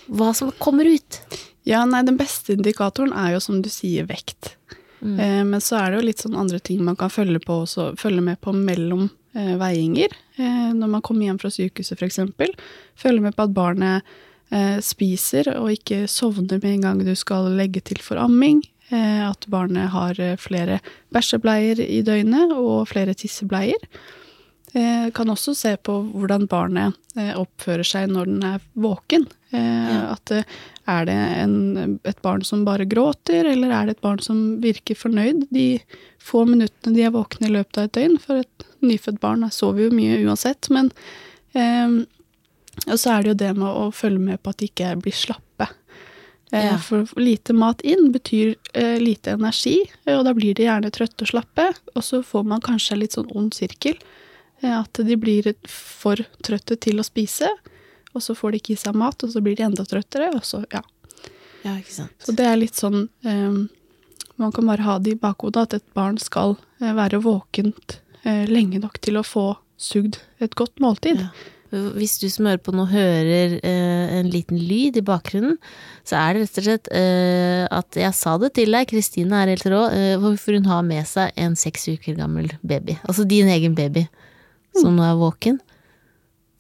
hva 0.10 0.34
som 0.36 0.52
kommer 0.60 0.86
ut? 0.90 1.22
Ja, 1.68 1.84
nei, 1.86 2.02
den 2.04 2.18
beste 2.18 2.54
indikatoren 2.56 3.14
er 3.14 3.36
jo 3.36 3.40
som 3.44 3.62
du 3.62 3.70
sier 3.70 4.08
vekt. 4.10 4.56
Eh, 5.02 5.44
men 5.48 5.62
så 5.64 5.78
er 5.80 5.92
det 5.94 6.00
jo 6.02 6.08
litt 6.10 6.24
sånn 6.26 6.36
andre 6.36 6.60
ting 6.60 6.82
man 6.84 6.98
kan 7.00 7.12
følge 7.14 7.40
på 7.40 7.62
også, 7.64 7.94
følge 8.00 8.22
med 8.26 8.42
på 8.44 8.52
mellom 8.56 9.06
eh, 9.36 9.54
veiinger. 9.60 10.12
Eh, 10.36 10.74
når 10.76 10.92
man 10.98 11.02
kommer 11.06 11.30
hjem 11.30 11.40
fra 11.40 11.52
sykehuset 11.54 11.96
f.eks. 12.02 12.20
Følge 13.00 13.22
med 13.24 13.36
på 13.38 13.46
at 13.48 13.54
barnet 13.56 14.04
eh, 14.52 14.80
spiser 14.84 15.54
og 15.56 15.72
ikke 15.72 16.04
sovner 16.12 16.60
med 16.60 16.74
en 16.74 16.82
gang 16.88 17.06
du 17.06 17.14
skal 17.16 17.48
legge 17.56 17.80
til 17.86 18.02
for 18.04 18.20
amming. 18.20 18.60
Eh, 18.90 19.30
at 19.30 19.46
barnet 19.46 19.92
har 19.94 20.18
eh, 20.20 20.38
flere 20.42 20.80
bæsjebleier 21.14 21.82
i 21.84 22.02
døgnet 22.06 22.56
og 22.56 22.88
flere 22.90 23.14
tissebleier. 23.14 23.84
Eh, 24.74 25.10
kan 25.14 25.30
også 25.30 25.54
se 25.58 25.76
på 25.78 25.94
hvordan 26.10 26.48
barnet 26.50 26.98
oppfører 27.20 27.86
seg 27.86 28.10
når 28.14 28.30
den 28.30 28.44
er 28.48 28.66
våken. 28.80 29.26
At 29.52 30.32
er 30.32 31.08
det 31.10 31.16
en, 31.42 31.56
et 32.08 32.20
barn 32.24 32.46
som 32.46 32.62
bare 32.64 32.86
gråter, 32.88 33.50
eller 33.50 33.74
er 33.74 33.90
det 33.90 33.96
et 33.98 34.06
barn 34.06 34.22
som 34.24 34.62
virker 34.62 34.96
fornøyd 34.96 35.48
de 35.52 35.82
få 36.22 36.46
minuttene 36.48 36.96
de 36.96 37.04
er 37.08 37.16
våkne 37.16 37.50
i 37.50 37.56
løpet 37.58 37.82
av 37.82 37.90
et 37.90 37.98
døgn? 37.98 38.16
For 38.24 38.44
et 38.46 38.68
nyfødt 38.86 39.20
barn 39.20 39.44
sover 39.52 39.88
jo 39.88 39.98
mye 39.98 40.22
uansett, 40.22 40.70
men 40.74 40.94
eh, 41.58 42.06
Og 42.88 42.96
så 42.96 43.18
er 43.18 43.26
det 43.26 43.34
jo 43.34 43.40
det 43.42 43.52
med 43.58 43.68
å 43.68 43.90
følge 43.92 44.22
med 44.24 44.40
på 44.40 44.54
at 44.54 44.62
de 44.62 44.70
ikke 44.70 44.94
blir 45.02 45.18
slappe. 45.18 45.68
Eh, 46.52 46.66
Ja. 46.66 46.78
For 46.78 47.06
lite 47.16 47.54
mat 47.54 47.82
inn 47.82 48.12
betyr 48.12 48.56
uh, 48.76 49.00
lite 49.00 49.32
energi, 49.32 49.92
eh, 50.06 50.18
og 50.18 50.26
da 50.26 50.34
blir 50.34 50.56
de 50.58 50.66
gjerne 50.66 50.90
trøtte 50.92 51.26
og 51.26 51.30
slappe. 51.30 51.68
Og 51.96 52.04
så 52.04 52.24
får 52.26 52.46
man 52.46 52.62
kanskje 52.62 52.98
litt 52.98 53.18
sånn 53.18 53.30
ond 53.36 53.54
sirkel. 53.54 54.00
At 54.60 55.00
de 55.00 55.16
blir 55.16 55.46
for 55.72 56.20
trøtte 56.44 56.76
til 56.76 57.00
å 57.00 57.04
spise, 57.08 57.48
og 58.12 58.20
så 58.20 58.34
får 58.36 58.52
de 58.52 58.60
ikke 58.60 58.74
i 58.74 58.80
seg 58.82 58.98
mat, 59.00 59.24
og 59.24 59.32
så 59.32 59.40
blir 59.40 59.56
de 59.56 59.64
enda 59.64 59.86
trøttere, 59.88 60.34
og 60.36 60.44
så, 60.44 60.66
ja. 60.74 60.82
Ja, 61.64 61.78
ikke 61.78 61.94
sant. 61.94 62.12
Så 62.20 62.36
det 62.36 62.44
er 62.44 62.60
litt 62.60 62.76
sånn 62.76 63.06
um, 63.24 63.70
Man 64.36 64.52
kan 64.52 64.68
bare 64.68 64.84
ha 64.84 64.98
det 65.00 65.14
i 65.16 65.20
bakhodet 65.20 65.64
at 65.64 65.74
et 65.78 65.86
barn 65.96 66.20
skal 66.20 66.58
uh, 66.60 66.92
være 66.96 67.22
våkent 67.24 68.02
lenge 68.24 68.82
nok 68.84 69.00
til 69.00 69.16
å 69.16 69.24
få 69.24 69.46
sugd 69.80 70.20
et 70.44 70.56
godt 70.60 70.82
måltid. 70.84 71.24
Ja. 71.24 71.32
Hvis 71.70 72.16
du 72.18 72.26
som 72.34 72.48
hører 72.50 72.62
på 72.66 72.74
nå 72.74 72.88
hører 72.90 73.60
eh, 73.62 74.14
en 74.18 74.30
liten 74.34 74.58
lyd 74.58 74.98
i 74.98 75.04
bakgrunnen, 75.06 75.60
så 76.08 76.18
er 76.18 76.34
det 76.34 76.48
rett 76.48 76.58
og 76.62 76.66
slett 76.66 76.90
eh, 76.98 77.66
at 77.70 78.00
jeg 78.00 78.16
sa 78.18 78.34
det 78.42 78.56
til 78.58 78.74
deg, 78.74 78.90
Kristine 78.90 79.44
er 79.44 79.52
helt 79.54 79.68
rå, 79.70 79.84
eh, 79.94 80.16
hvorfor 80.22 80.58
hun 80.58 80.66
har 80.70 80.82
med 80.88 81.06
seg 81.10 81.36
en 81.38 81.58
seks 81.60 81.86
uker 81.92 82.18
gammel 82.18 82.50
baby. 82.66 82.98
Altså 83.06 83.28
din 83.30 83.52
egen 83.54 83.78
baby, 83.78 84.08
som 84.80 84.98
nå 84.98 85.06
er 85.06 85.20
våken. 85.20 85.62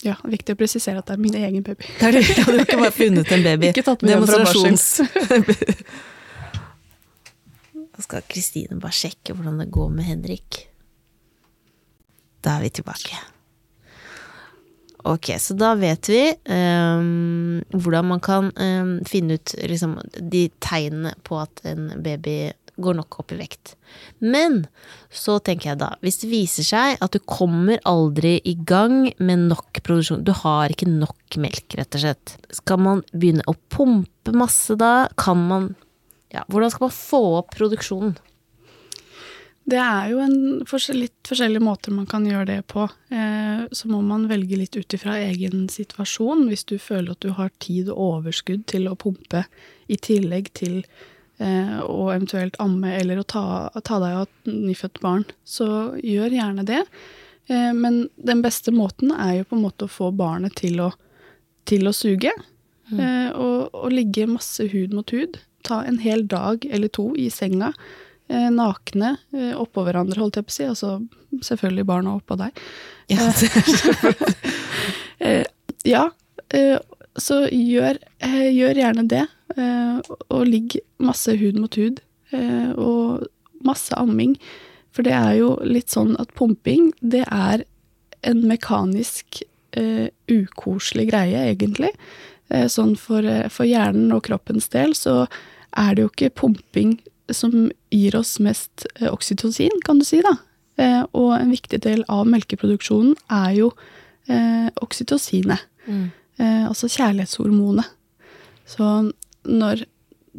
Ja, 0.05 0.13
Viktig 0.23 0.53
å 0.55 0.59
presisere 0.61 1.01
at 1.01 1.09
det 1.09 1.17
er 1.17 1.23
min 1.25 1.35
egen 1.35 1.65
baby. 1.65 1.89
Det 1.97 2.05
er 2.07 2.15
det, 2.19 2.23
du 2.29 2.45
har 2.45 2.61
ikke 2.61 2.79
bare 2.79 2.95
funnet 2.95 3.33
en 3.35 3.43
baby. 3.49 3.73
Ikke 3.73 3.83
tatt 3.89 4.05
med. 4.05 4.15
Demonstrasjons. 4.15 4.87
Da 7.99 8.05
skal 8.05 8.23
Kristine 8.31 8.77
bare 8.79 8.95
sjekke 8.95 9.33
hvordan 9.35 9.57
det 9.59 9.65
går 9.75 9.89
med 9.91 10.05
Henrik. 10.07 10.61
Da 12.39 12.53
er 12.55 12.63
vi 12.63 12.69
tilbake. 12.77 13.17
Ok, 15.07 15.31
så 15.39 15.55
da 15.55 15.73
vet 15.79 16.09
vi 16.11 16.21
um, 16.51 17.61
hvordan 17.71 18.09
man 18.09 18.19
kan 18.23 18.49
um, 18.59 18.97
finne 19.07 19.37
ut 19.39 19.53
liksom, 19.55 19.95
de 20.19 20.49
tegnene 20.59 21.13
på 21.23 21.37
at 21.39 21.61
en 21.69 21.93
baby 22.03 22.51
går 22.79 22.95
nok 22.97 23.19
opp 23.21 23.33
i 23.35 23.39
vekt. 23.39 23.73
Men 24.19 24.61
så 25.11 25.37
tenker 25.43 25.71
jeg 25.71 25.81
da, 25.81 25.93
hvis 26.03 26.21
det 26.21 26.31
viser 26.31 26.67
seg 26.67 26.99
at 27.03 27.15
du 27.15 27.19
kommer 27.27 27.81
aldri 27.87 28.37
i 28.47 28.55
gang 28.55 29.09
med 29.19 29.47
nok 29.49 29.81
produksjon, 29.83 30.23
du 30.27 30.33
har 30.43 30.71
ikke 30.71 30.89
nok 30.91 31.39
melk, 31.43 31.75
rett 31.79 31.99
og 31.99 32.05
slett, 32.05 32.35
skal 32.55 32.81
man 32.83 33.03
begynne 33.11 33.45
å 33.47 33.57
pumpe 33.71 34.35
masse 34.35 34.75
da? 34.79 35.09
Kan 35.19 35.47
man 35.51 35.73
ja, 36.29 36.43
Hvordan 36.51 36.69
skal 36.69 36.85
man 36.85 36.93
få 36.93 37.21
opp 37.39 37.55
produksjonen? 37.57 38.17
Det 39.69 39.77
er 39.77 40.09
jo 40.13 40.21
en 40.23 40.63
forskjell, 40.67 41.03
litt 41.03 41.29
forskjellige 41.29 41.61
måter 41.61 41.93
man 41.93 42.07
kan 42.09 42.25
gjøre 42.25 42.47
det 42.47 42.59
på. 42.71 42.87
Eh, 43.13 43.67
så 43.75 43.89
må 43.91 43.99
man 44.05 44.25
velge 44.31 44.57
litt 44.57 44.77
ut 44.77 44.95
ifra 44.95 45.17
egen 45.21 45.67
situasjon. 45.69 46.47
Hvis 46.49 46.65
du 46.69 46.77
føler 46.81 47.13
at 47.13 47.21
du 47.25 47.33
har 47.37 47.51
tid 47.61 47.91
og 47.93 48.01
overskudd 48.05 48.65
til 48.71 48.87
å 48.89 48.97
pumpe 48.99 49.43
i 49.91 49.99
tillegg 49.99 50.49
til 50.57 50.79
eh, 50.81 51.77
å 51.83 52.09
eventuelt 52.15 52.57
amme 52.63 52.95
eller 52.97 53.21
å 53.21 53.27
ta, 53.27 53.45
ta 53.85 54.01
deg 54.01 54.17
av 54.21 54.25
et 54.25 54.53
nyfødt 54.53 55.01
barn, 55.05 55.27
så 55.45 55.69
gjør 56.01 56.39
gjerne 56.39 56.65
det. 56.69 56.81
Eh, 57.51 57.69
men 57.75 58.07
den 58.15 58.41
beste 58.45 58.73
måten 58.73 59.13
er 59.13 59.41
jo 59.41 59.49
på 59.51 59.59
en 59.59 59.65
måte 59.67 59.85
å 59.85 59.95
få 59.99 60.09
barnet 60.15 60.57
til 60.63 60.81
å, 60.87 60.93
til 61.69 61.89
å 61.89 61.95
suge. 61.95 62.33
Mm. 62.89 63.35
og, 63.37 63.75
og 63.77 63.91
ligge 63.93 64.23
masse 64.25 64.63
hud 64.71 64.95
mot 64.97 65.11
hud. 65.13 65.35
Ta 65.61 65.83
en 65.85 65.99
hel 66.01 66.23
dag 66.25 66.63
eller 66.65 66.89
to 66.89 67.11
i 67.21 67.27
senga 67.29 67.69
nakne 68.29 69.15
eh, 69.33 69.53
oppå 69.57 69.83
hverandre, 69.87 70.19
holdt 70.21 70.39
jeg 70.39 70.47
på 70.47 70.53
å 70.53 70.57
si. 70.57 70.67
Altså 70.69 71.43
selvfølgelig 71.45 71.87
barna 71.89 72.15
oppå 72.19 72.37
deg. 72.39 72.63
Ja, 73.09 73.29
Eh, 75.19 75.43
ja, 75.83 76.05
eh, 76.55 76.77
så 77.19 77.41
gjør, 77.51 77.97
eh, 78.23 78.47
gjør 78.55 78.77
gjerne 78.79 79.03
det. 79.11 79.25
Eh, 79.57 79.97
og 80.31 80.45
ligg 80.47 80.77
masse 81.03 81.33
hud 81.35 81.59
mot 81.59 81.75
hud. 81.75 81.99
Eh, 82.31 82.71
og 82.79 83.27
masse 83.65 83.91
amming. 83.99 84.37
For 84.95 85.03
det 85.03 85.11
er 85.17 85.33
jo 85.41 85.57
litt 85.67 85.91
sånn 85.91 86.15
at 86.23 86.31
pumping, 86.39 86.93
det 87.01 87.25
er 87.27 87.65
en 88.23 88.41
mekanisk 88.47 89.41
eh, 89.75 90.07
ukoselig 90.31 91.09
greie, 91.11 91.43
egentlig. 91.51 91.91
Eh, 92.49 92.67
sånn 92.71 92.95
for, 92.97 93.25
eh, 93.25 93.49
for 93.51 93.67
hjernen 93.69 94.13
og 94.15 94.23
kroppens 94.27 94.71
del 94.73 94.95
så 94.97 95.25
er 95.77 95.95
det 95.95 96.05
jo 96.05 96.11
ikke 96.13 96.35
pumping 96.41 96.97
som 97.35 97.69
gir 97.93 98.15
oss 98.19 98.37
mest 98.43 98.85
eh, 98.99 99.09
oksytocin, 99.11 99.81
kan 99.85 99.99
du 99.99 100.05
si, 100.07 100.21
da. 100.25 100.35
Eh, 100.79 101.03
og 101.17 101.33
en 101.37 101.51
viktig 101.51 101.81
del 101.83 102.03
av 102.11 102.27
melkeproduksjonen 102.29 103.15
er 103.35 103.53
jo 103.57 103.71
eh, 104.29 104.69
oksytocinet. 104.83 105.65
Mm. 105.87 106.09
Eh, 106.39 106.65
altså 106.69 106.89
kjærlighetshormonet. 106.91 107.95
Så 108.69 108.89
når 109.49 109.85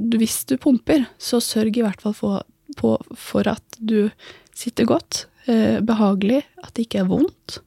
hvis 0.01 0.45
du 0.49 0.57
pumper, 0.61 1.05
så 1.19 1.41
sørg 1.45 1.77
i 1.77 1.85
hvert 1.85 2.01
fall 2.03 2.15
for, 2.17 2.45
på, 2.79 2.95
for 3.19 3.49
at 3.51 3.79
du 3.79 4.11
sitter 4.57 4.89
godt, 4.89 5.27
eh, 5.51 5.81
behagelig, 5.85 6.43
at 6.63 6.73
det 6.77 6.87
ikke 6.87 7.03
er 7.03 7.11
vondt. 7.11 7.61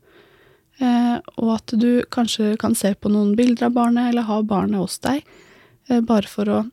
Eh, 0.81 1.17
og 1.37 1.51
at 1.57 1.75
du 1.79 2.03
kanskje 2.13 2.55
kan 2.61 2.75
se 2.77 2.93
på 2.95 3.11
noen 3.11 3.35
bilder 3.37 3.69
av 3.69 3.75
barnet, 3.77 4.09
eller 4.09 4.27
ha 4.29 4.39
barnet 4.47 4.81
hos 4.81 4.97
deg, 5.03 5.21
eh, 5.89 6.01
bare 6.01 6.29
for 6.29 6.49
å 6.49 6.63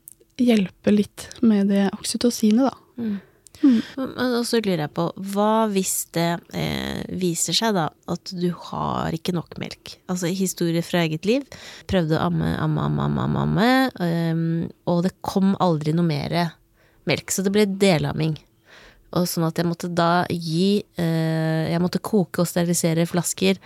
hjelpe 0.43 0.93
litt 0.93 1.27
med 1.45 1.71
det 1.71 1.89
oksytocinet, 1.97 2.71
da. 2.71 3.19
Men 3.61 4.35
og 4.39 4.45
så 4.47 4.59
lurer 4.61 4.85
jeg 4.85 4.93
på, 4.95 5.05
hva 5.33 5.67
hvis 5.71 5.95
det 6.15 6.29
eh, 6.57 7.01
viser 7.21 7.55
seg 7.57 7.75
da 7.77 7.87
at 8.11 8.31
du 8.33 8.47
har 8.69 9.13
ikke 9.13 9.35
nok 9.37 9.57
melk? 9.61 9.95
Altså 10.11 10.31
historie 10.33 10.81
fra 10.85 11.03
eget 11.05 11.27
liv. 11.29 11.45
Prøvde 11.89 12.17
å 12.17 12.23
amme, 12.29 12.55
amme, 12.57 12.87
amme, 12.87 13.05
amme, 13.07 13.43
amme, 13.45 13.67
ehm, 14.01 14.47
og 14.89 15.03
det 15.05 15.13
kom 15.25 15.53
aldri 15.61 15.93
noe 15.93 16.07
mer 16.07 16.37
melk, 17.09 17.33
så 17.33 17.45
det 17.45 17.53
ble 17.53 17.67
delamming. 17.69 18.35
Og 19.17 19.27
sånn 19.27 19.45
at 19.45 19.59
jeg 19.59 19.67
måtte 19.67 19.89
da 19.91 20.23
gi 20.31 20.85
eh, 20.95 21.67
Jeg 21.67 21.81
måtte 21.83 21.99
koke 21.99 22.43
og 22.43 22.47
sterilisere 22.47 23.03
flasker 23.09 23.57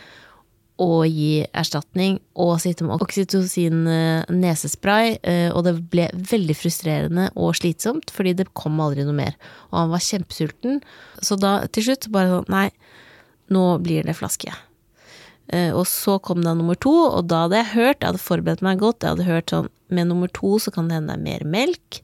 og 0.81 1.05
gi 1.07 1.45
erstatning 1.55 2.17
og 2.41 2.57
sitte 2.59 2.83
med 2.83 2.99
oksytocin 2.99 3.85
eh, 3.87 4.25
eh, 4.27 5.49
og 5.53 5.63
det 5.67 5.75
ble 5.91 6.09
veldig 6.13 6.55
frustrerende 6.59 7.29
og 7.35 7.55
slitsomt, 7.55 8.11
fordi 8.11 8.33
det 8.41 8.51
kom 8.53 8.79
aldri 8.83 9.05
noe 9.07 9.15
mer. 9.15 9.37
Og 9.71 9.79
han 9.79 9.93
var 9.93 10.03
kjempesulten, 10.03 10.81
så 11.21 11.39
da 11.39 11.57
til 11.71 11.87
slutt 11.87 12.09
bare 12.11 12.33
sånn, 12.33 12.51
nei, 12.51 12.69
nå 13.55 13.65
blir 13.85 14.03
det 14.03 14.17
flaske. 14.17 14.51
Eh, 15.53 15.71
Og 15.75 15.85
så 15.85 16.17
kom 16.21 16.41
da 16.41 16.53
nummer 16.57 16.75
to, 16.75 16.91
og 16.91 17.27
da 17.29 17.43
hadde 17.45 17.59
jeg 17.59 17.73
hørt, 17.75 17.99
jeg 18.01 18.07
hadde 18.09 18.21
forberedt 18.23 18.63
meg 18.65 18.79
godt, 18.81 19.03
jeg 19.03 19.13
hadde 19.13 19.27
hørt 19.29 19.51
sånn, 19.53 19.69
med 19.93 20.07
nummer 20.09 20.27
to 20.33 20.55
så 20.57 20.71
kan 20.73 20.87
det 20.89 20.95
hende 20.97 21.13
det 21.13 21.19
er 21.19 21.25
mer 21.25 21.43
melk, 21.45 21.99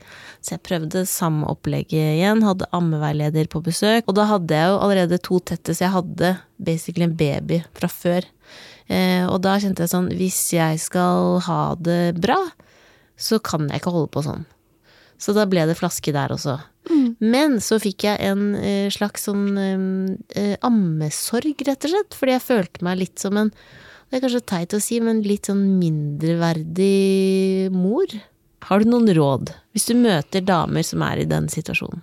så 0.46 0.54
jeg 0.54 0.62
prøvde 0.68 1.02
samme 1.10 1.48
opplegget 1.50 2.20
igjen, 2.20 2.44
hadde 2.46 2.70
ammeveileder 2.78 3.50
på 3.50 3.64
besøk, 3.66 4.06
og 4.06 4.14
da 4.20 4.28
hadde 4.30 4.54
jeg 4.54 4.70
jo 4.70 4.78
allerede 4.86 5.18
to 5.26 5.40
tette, 5.40 5.74
så 5.74 5.88
jeg 5.88 5.96
hadde 5.96 6.36
basically 6.62 7.08
en 7.10 7.18
baby 7.18 7.64
fra 7.74 7.90
før. 7.90 8.28
Eh, 8.92 9.26
og 9.26 9.42
da 9.42 9.58
kjente 9.58 9.82
jeg 9.88 9.94
sånn, 9.96 10.12
hvis 10.14 10.40
jeg 10.54 10.78
skal 10.84 11.40
ha 11.48 11.62
det 11.82 12.14
bra, 12.22 12.38
så 13.18 13.42
kan 13.42 13.66
jeg 13.70 13.82
ikke 13.82 13.94
holde 13.98 14.14
på 14.14 14.22
sånn. 14.26 14.46
Så 15.22 15.34
da 15.38 15.48
ble 15.50 15.66
det 15.70 15.78
flaske 15.78 16.14
der 16.14 16.34
også. 16.34 16.60
Men 17.22 17.60
så 17.62 17.78
fikk 17.82 18.08
jeg 18.08 18.18
en 18.26 18.56
eh, 18.58 18.90
slags 18.94 19.28
sånn 19.28 19.58
eh, 19.62 19.84
eh, 20.40 20.56
ammesorg, 20.66 21.62
rett 21.68 21.86
og 21.88 21.94
slett, 21.94 22.18
fordi 22.18 22.36
jeg 22.36 22.48
følte 22.48 22.86
meg 22.88 23.02
litt 23.04 23.22
som 23.22 23.38
en 23.38 23.52
Det 24.10 24.18
er 24.18 24.24
kanskje 24.26 24.42
teit 24.50 24.74
å 24.76 24.82
si, 24.84 24.98
men 25.00 25.22
litt 25.24 25.48
sånn 25.48 25.62
mindreverdig 25.80 27.70
mor. 27.72 28.12
Har 28.68 28.82
du 28.82 28.90
noen 28.92 29.08
råd, 29.16 29.54
hvis 29.72 29.88
du 29.88 29.94
møter 29.96 30.44
damer 30.44 30.84
som 30.84 31.06
er 31.06 31.22
i 31.22 31.30
den 31.30 31.48
situasjonen? 31.50 32.02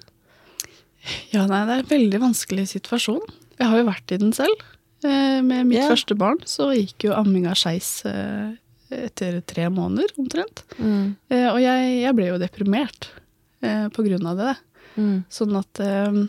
Ja, 1.35 1.45
nei, 1.47 1.61
det 1.69 1.75
er 1.75 1.83
en 1.83 1.93
veldig 1.93 2.21
vanskelig 2.23 2.64
situasjon. 2.73 3.21
Jeg 3.59 3.69
har 3.69 3.79
jo 3.81 3.87
vært 3.91 4.14
i 4.14 4.21
den 4.23 4.33
selv. 4.37 4.64
Eh, 5.05 5.43
Med 5.45 5.69
mitt 5.69 5.83
yeah. 5.83 5.91
første 5.91 6.17
barn 6.19 6.41
så 6.49 6.71
gikk 6.73 7.11
jo 7.11 7.12
amminga 7.19 7.53
skeis 7.59 8.01
etter 8.88 9.43
tre 9.45 9.69
måneder 9.69 10.14
omtrent. 10.17 10.64
Mm. 10.81 11.12
Og 11.53 11.59
jeg, 11.61 11.93
jeg 12.07 12.17
ble 12.17 12.31
jo 12.31 12.41
deprimert 12.41 13.11
på 13.61 14.05
grunn 14.07 14.27
av 14.31 14.38
det. 14.41 14.55
Mm. 14.98 15.18
Sånn 15.30 15.56
at 15.58 15.80
eh, 15.84 16.20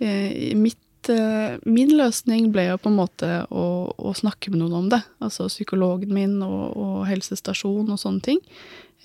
eh, 0.00 0.56
mitt, 0.56 1.10
eh, 1.12 1.60
min 1.68 1.94
løsning 1.98 2.50
ble 2.54 2.70
jo 2.70 2.80
på 2.80 2.90
en 2.90 2.98
måte 2.98 3.32
å, 3.52 3.66
å 3.92 4.14
snakke 4.16 4.52
med 4.52 4.62
noen 4.62 4.78
om 4.82 4.90
det. 4.92 5.02
Altså 5.24 5.50
psykologen 5.52 6.14
min 6.16 6.38
og, 6.46 6.62
og 6.72 7.00
helsestasjon 7.10 7.92
og 7.92 8.00
sånne 8.00 8.24
ting. 8.24 8.44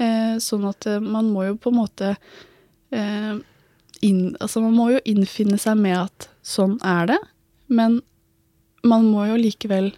Eh, 0.01 0.37
sånn 0.41 0.65
at 0.65 0.87
eh, 0.89 1.01
man 1.01 1.29
må 1.29 1.45
jo 1.51 1.57
på 1.61 1.69
en 1.69 1.77
måte 1.77 2.13
eh, 2.93 3.35
inn, 4.01 4.23
altså 4.41 4.63
man 4.63 4.77
må 4.77 4.87
jo 4.95 5.03
innfinne 5.09 5.59
seg 5.61 5.77
med 5.77 5.99
at 5.99 6.29
sånn 6.41 6.79
er 6.81 7.11
det, 7.13 7.19
men 7.69 7.99
man 8.83 9.05
må 9.07 9.29
jo 9.29 9.37
likevel 9.39 9.93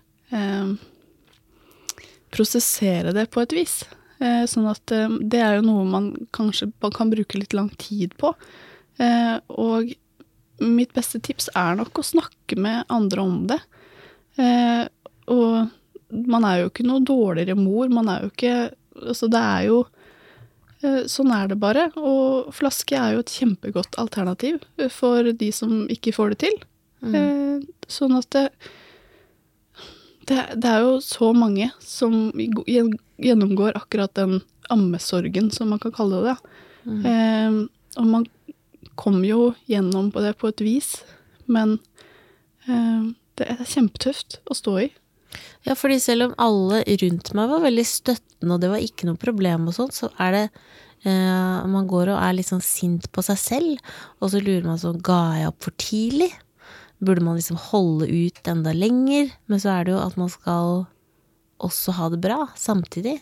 prosessere 2.34 3.14
det 3.16 3.24
på 3.32 3.42
et 3.42 3.54
vis. 3.56 3.76
Eh, 4.24 4.44
sånn 4.50 4.68
at 4.72 4.92
eh, 4.96 5.12
det 5.22 5.42
er 5.44 5.58
jo 5.58 5.66
noe 5.68 5.86
man 5.90 6.12
kanskje 6.36 6.70
kan 6.96 7.12
bruke 7.12 7.40
litt 7.40 7.56
lang 7.58 7.70
tid 7.82 8.16
på. 8.22 8.34
Eh, 9.02 9.38
og 9.52 9.92
mitt 10.64 10.94
beste 10.96 11.20
tips 11.20 11.50
er 11.58 11.76
nok 11.80 12.00
å 12.00 12.06
snakke 12.06 12.60
med 12.60 12.86
andre 12.94 13.26
om 13.26 13.42
det. 13.52 13.60
Eh, 14.40 14.86
og 15.32 16.16
man 16.30 16.48
er 16.48 16.62
jo 16.62 16.72
ikke 16.72 16.88
noe 16.88 17.04
dårligere 17.04 17.58
mor, 17.60 17.92
man 17.92 18.12
er 18.12 18.26
jo 18.26 18.34
ikke 18.34 18.56
Altså, 18.96 19.28
det 19.28 19.40
er 19.44 19.64
jo 19.68 19.82
Sånn 21.10 21.32
er 21.34 21.50
det 21.50 21.56
bare. 21.60 21.88
Og 21.98 22.52
flaske 22.54 22.94
er 22.96 23.16
jo 23.16 23.24
et 23.24 23.32
kjempegodt 23.34 23.98
alternativ 23.98 24.62
for 24.94 25.26
de 25.34 25.48
som 25.56 25.88
ikke 25.92 26.14
får 26.14 26.36
det 26.36 26.38
til. 26.46 26.60
Eh, 27.10 27.64
sånn 27.92 28.16
at 28.18 28.30
det, 28.36 28.46
det, 30.30 30.42
det 30.62 30.70
er 30.72 30.86
jo 30.86 31.00
så 31.04 31.32
mange 31.38 31.70
som 31.84 32.32
gjennomgår 32.36 33.78
akkurat 33.78 34.14
den 34.18 34.40
ammesorgen, 34.74 35.52
som 35.54 35.70
man 35.74 35.82
kan 35.82 35.94
kalle 35.96 36.22
det. 36.26 36.36
Eh, 36.86 37.60
og 38.02 38.08
man 38.10 38.26
kommer 38.96 39.28
jo 39.28 39.42
gjennom 39.70 40.12
på 40.14 40.24
det 40.24 40.36
på 40.40 40.50
et 40.52 40.64
vis, 40.64 40.92
men 41.46 41.78
eh, 42.70 43.12
det 43.38 43.50
er 43.52 43.68
kjempetøft 43.68 44.40
å 44.50 44.58
stå 44.58 44.78
i. 44.86 44.88
Ja, 45.68 45.76
fordi 45.76 46.00
selv 46.00 46.30
om 46.30 46.36
alle 46.40 46.84
rundt 47.02 47.34
meg 47.36 47.52
var 47.52 47.66
veldig 47.66 47.86
støttende, 47.90 48.56
og 48.56 48.62
det 48.64 48.72
var 48.72 48.84
ikke 48.84 49.10
noe 49.10 49.20
problem 49.20 49.68
og 49.70 49.76
sånn, 49.78 49.92
så 49.92 50.10
er 50.22 50.36
det 50.36 50.44
eh, 51.04 51.66
Man 51.72 51.90
går 51.90 52.14
og 52.14 52.22
er 52.22 52.38
litt 52.38 52.48
sånn 52.48 52.64
sint 52.64 53.10
på 53.12 53.24
seg 53.26 53.40
selv, 53.42 53.94
og 54.22 54.32
så 54.32 54.42
lurer 54.44 54.68
man 54.68 54.80
sånn 54.80 55.02
Ga 55.04 55.22
jeg 55.42 55.52
opp 55.52 55.68
for 55.68 55.76
tidlig? 55.82 56.32
Burde 57.04 57.24
man 57.24 57.36
liksom 57.36 57.58
holde 57.60 58.08
ut 58.08 58.48
enda 58.48 58.74
lenger? 58.74 59.32
Men 59.46 59.62
så 59.62 59.74
er 59.76 59.86
det 59.86 59.96
jo 59.96 60.02
at 60.02 60.16
man 60.20 60.32
skal 60.32 60.86
også 61.64 61.96
ha 61.98 62.10
det 62.12 62.22
bra 62.24 62.46
samtidig. 62.60 63.18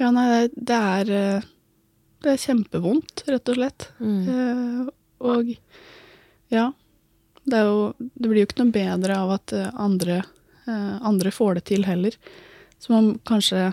Ja, 0.00 0.10
nei, 0.14 0.48
det, 0.54 0.76
er 0.76 1.10
eh, 1.12 1.48
Det 2.24 2.34
er 2.34 2.44
kjempevondt, 2.44 3.24
rett 3.28 3.52
og 3.52 3.58
slett. 3.58 3.88
Mm. 4.00 4.20
Eh, 4.28 4.92
og 5.30 5.50
ja. 6.52 6.70
Det, 7.44 7.56
er 7.56 7.66
jo, 7.66 7.92
det 7.98 8.28
blir 8.28 8.42
jo 8.42 8.48
ikke 8.48 8.62
noe 8.62 8.74
bedre 8.74 9.16
av 9.16 9.34
at 9.38 9.56
eh, 9.56 9.70
andre, 9.80 10.22
andre 10.70 11.32
får 11.34 11.56
det 11.56 11.62
til 11.72 11.82
heller. 11.88 12.14
Så 12.78 12.92
man 12.92 13.14
kanskje 13.26 13.72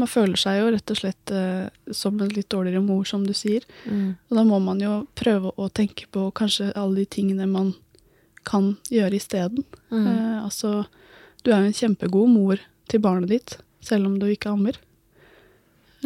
Man 0.00 0.08
føler 0.08 0.40
seg 0.40 0.58
jo 0.60 0.70
rett 0.72 0.90
og 0.94 0.96
slett 0.96 1.30
eh, 1.36 1.66
som 1.92 2.16
en 2.22 2.30
litt 2.32 2.48
dårligere 2.52 2.80
mor, 2.80 3.04
som 3.04 3.26
du 3.26 3.34
sier. 3.36 3.64
Mm. 3.84 4.14
Og 4.30 4.36
da 4.38 4.44
må 4.48 4.58
man 4.64 4.80
jo 4.80 4.92
prøve 5.18 5.52
å 5.60 5.68
tenke 5.68 6.06
på 6.14 6.30
kanskje 6.38 6.70
alle 6.72 7.02
de 7.02 7.08
tingene 7.12 7.44
man 7.50 7.74
kan 8.48 8.72
gjøre 8.90 9.18
isteden. 9.20 9.66
Mm. 9.92 10.06
Eh, 10.08 10.38
altså, 10.46 10.86
du 11.44 11.52
er 11.52 11.60
jo 11.60 11.68
en 11.72 11.76
kjempegod 11.76 12.32
mor 12.32 12.62
til 12.88 13.02
barnet 13.04 13.28
ditt, 13.34 13.58
selv 13.84 14.08
om 14.08 14.16
du 14.18 14.26
ikke 14.32 14.54
ammer. 14.54 14.78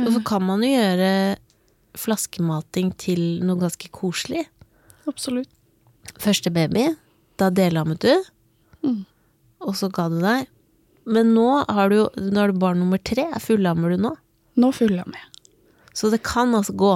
Og 0.03 0.11
så 0.13 0.21
kan 0.29 0.43
man 0.45 0.61
jo 0.67 0.75
gjøre 0.75 1.13
flaskemating 1.97 2.91
til 3.01 3.23
noe 3.47 3.57
ganske 3.63 3.89
koselig. 3.95 4.43
Absolutt. 5.09 5.49
Første 6.21 6.51
baby, 6.53 6.91
da 7.41 7.51
delammet 7.55 8.03
du, 8.05 8.13
Mm. 8.85 9.05
og 9.65 9.75
så 9.75 9.89
ga 9.91 10.09
du 10.13 10.21
deg. 10.21 10.47
Men 11.07 11.35
nå 11.37 11.49
har 11.69 11.91
du 11.93 11.99
Nå 12.17 12.47
du 12.51 12.59
barn 12.59 12.81
nummer 12.83 12.99
tre. 12.99 13.29
Fullammer 13.43 13.95
du 13.95 14.03
nå? 14.03 14.13
Nå 14.57 14.73
fullammer 14.75 15.21
jeg. 15.21 15.53
Så 15.97 16.11
det 16.13 16.23
kan 16.27 16.55
altså 16.55 16.75
gå. 16.77 16.95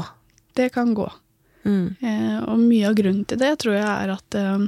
Det 0.59 0.71
kan 0.75 0.95
gå. 0.95 1.07
Mm. 1.65 1.97
Eh, 2.01 2.39
og 2.49 2.59
mye 2.61 2.89
av 2.89 2.97
grunnen 2.99 3.25
til 3.29 3.41
det 3.41 3.53
tror 3.61 3.77
jeg 3.77 3.87
er 3.87 4.13
at 4.13 4.37
eh, 4.37 4.67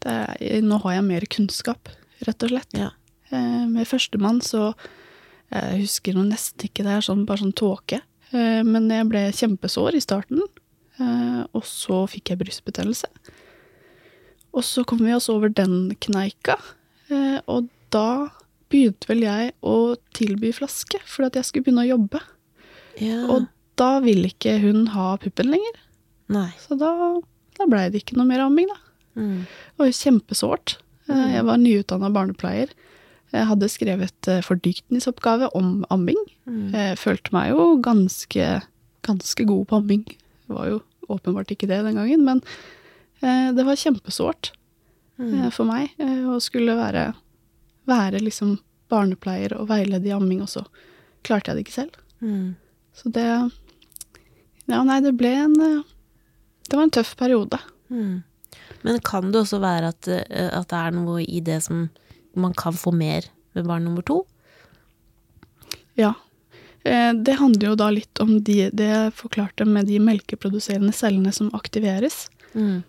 det 0.00 0.14
er, 0.14 0.62
nå 0.64 0.78
har 0.84 0.96
jeg 0.96 1.06
mer 1.06 1.26
kunnskap, 1.30 1.90
rett 2.26 2.46
og 2.46 2.52
slett. 2.52 2.78
Ja. 2.78 2.92
Eh, 3.30 3.66
med 3.70 3.88
førstemann 3.88 4.40
så 4.44 4.72
Jeg 5.50 5.80
husker 5.80 6.14
nå 6.14 6.22
nesten 6.28 6.68
ikke 6.68 6.84
det 6.86 6.92
er 6.94 7.02
sånn, 7.02 7.24
bare 7.26 7.42
sånn 7.42 7.56
tåke. 7.58 7.98
Eh, 8.30 8.62
men 8.62 8.86
jeg 8.90 9.08
ble 9.10 9.24
kjempesår 9.34 9.96
i 9.98 10.02
starten, 10.02 10.44
eh, 11.02 11.40
og 11.50 11.64
så 11.66 12.04
fikk 12.10 12.30
jeg 12.30 12.38
brystbetennelse. 12.44 13.10
Og 14.54 14.62
så 14.66 14.84
kom 14.86 15.02
vi 15.02 15.14
oss 15.14 15.26
over 15.32 15.50
den 15.50 15.96
kneika, 15.98 16.54
eh, 17.10 17.42
og 17.50 17.66
da 17.90 18.30
begynte 18.70 19.08
vel 19.10 19.24
jeg 19.26 19.52
å 19.66 19.76
tilby 20.16 20.52
flaske, 20.56 21.00
fordi 21.06 21.26
at 21.30 21.38
jeg 21.40 21.48
skulle 21.48 21.66
begynne 21.68 21.84
å 21.86 21.90
jobbe. 21.96 22.20
ja. 23.00 23.24
Og 23.28 23.48
da 23.80 23.94
ville 24.04 24.28
ikke 24.28 24.58
hun 24.60 24.86
ha 24.92 25.14
puppen 25.16 25.48
lenger. 25.48 25.76
Nei. 26.28 26.50
Så 26.60 26.76
da, 26.76 26.90
da 27.56 27.66
blei 27.70 27.86
det 27.90 28.02
ikke 28.02 28.18
noe 28.18 28.28
mer 28.28 28.42
amming, 28.44 28.68
da. 28.68 28.76
Mm. 29.16 29.38
Det 29.48 29.80
var 29.80 29.88
jo 29.88 29.96
kjempesårt. 29.96 30.74
Eh, 31.08 31.22
Jeg 31.38 31.44
var 31.48 31.56
nyutdanna 31.62 32.10
barnepleier. 32.12 32.74
Jeg 33.32 33.46
hadde 33.48 33.68
skrevet 33.72 34.12
fordykningsoppgave 34.26 34.44
fordypningsoppgave 34.44 35.48
om 35.56 35.86
amming. 35.90 36.20
Mm. 36.50 36.74
Jeg 36.74 36.98
følte 37.00 37.32
meg 37.32 37.52
jo 37.54 37.64
ganske, 37.80 38.46
ganske 39.06 39.46
god 39.48 39.64
på 39.70 39.76
amming. 39.80 40.04
Det 40.46 40.54
var 40.58 40.68
jo 40.68 40.82
åpenbart 41.08 41.50
ikke 41.56 41.68
det 41.70 41.80
den 41.86 41.96
gangen, 41.96 42.24
men 42.26 42.42
eh, 43.22 43.50
det 43.56 43.64
var 43.66 43.80
kjempesårt 43.80 44.52
Mm. 45.20 45.34
eh, 45.44 45.50
for 45.52 45.68
meg 45.68 45.90
eh, 46.00 46.22
å 46.32 46.38
skulle 46.40 46.72
være, 46.78 47.10
være 47.90 48.22
liksom 48.22 48.56
barnepleier 48.90 49.54
og 49.58 49.68
veilede 49.70 50.08
i 50.10 50.14
amming, 50.14 50.40
og 50.42 50.50
så 50.50 50.64
klarte 51.26 51.50
jeg 51.50 51.58
det 51.58 51.66
ikke 51.66 51.76
selv. 51.76 51.98
Mm. 52.20 52.54
Så 52.96 53.12
det 53.14 53.26
Ja, 54.70 54.82
nei, 54.86 55.00
det 55.02 55.16
ble 55.18 55.30
en 55.34 55.54
eh, 55.60 55.82
Det 56.68 56.76
var 56.78 56.86
en 56.86 56.92
tøff 56.94 57.16
periode. 57.18 57.58
Mm. 57.90 58.22
Men 58.82 58.98
kan 59.04 59.30
det 59.32 59.40
også 59.42 59.58
være 59.62 59.88
at, 59.90 60.08
eh, 60.08 60.50
at 60.54 60.68
det 60.70 60.78
er 60.78 60.94
noe 60.94 61.22
i 61.24 61.40
det 61.42 61.60
som 61.66 61.88
man 62.38 62.54
kan 62.54 62.76
få 62.78 62.92
mer 62.94 63.26
med 63.54 63.66
barn 63.66 63.84
nummer 63.84 64.02
to? 64.06 64.20
Ja. 65.98 66.14
Eh, 66.84 67.12
Det 67.14 67.38
handler 67.40 67.72
jo 67.72 67.76
da 67.76 67.90
litt 67.90 68.20
om 68.22 68.36
de, 68.44 68.70
det 68.70 69.12
forklarte 69.18 69.66
med 69.66 69.90
de 69.90 69.98
melkeproduserende 69.98 70.94
cellene 70.94 71.32
som 71.34 71.50
aktiveres. 71.56 72.28
Mm. 72.54 72.82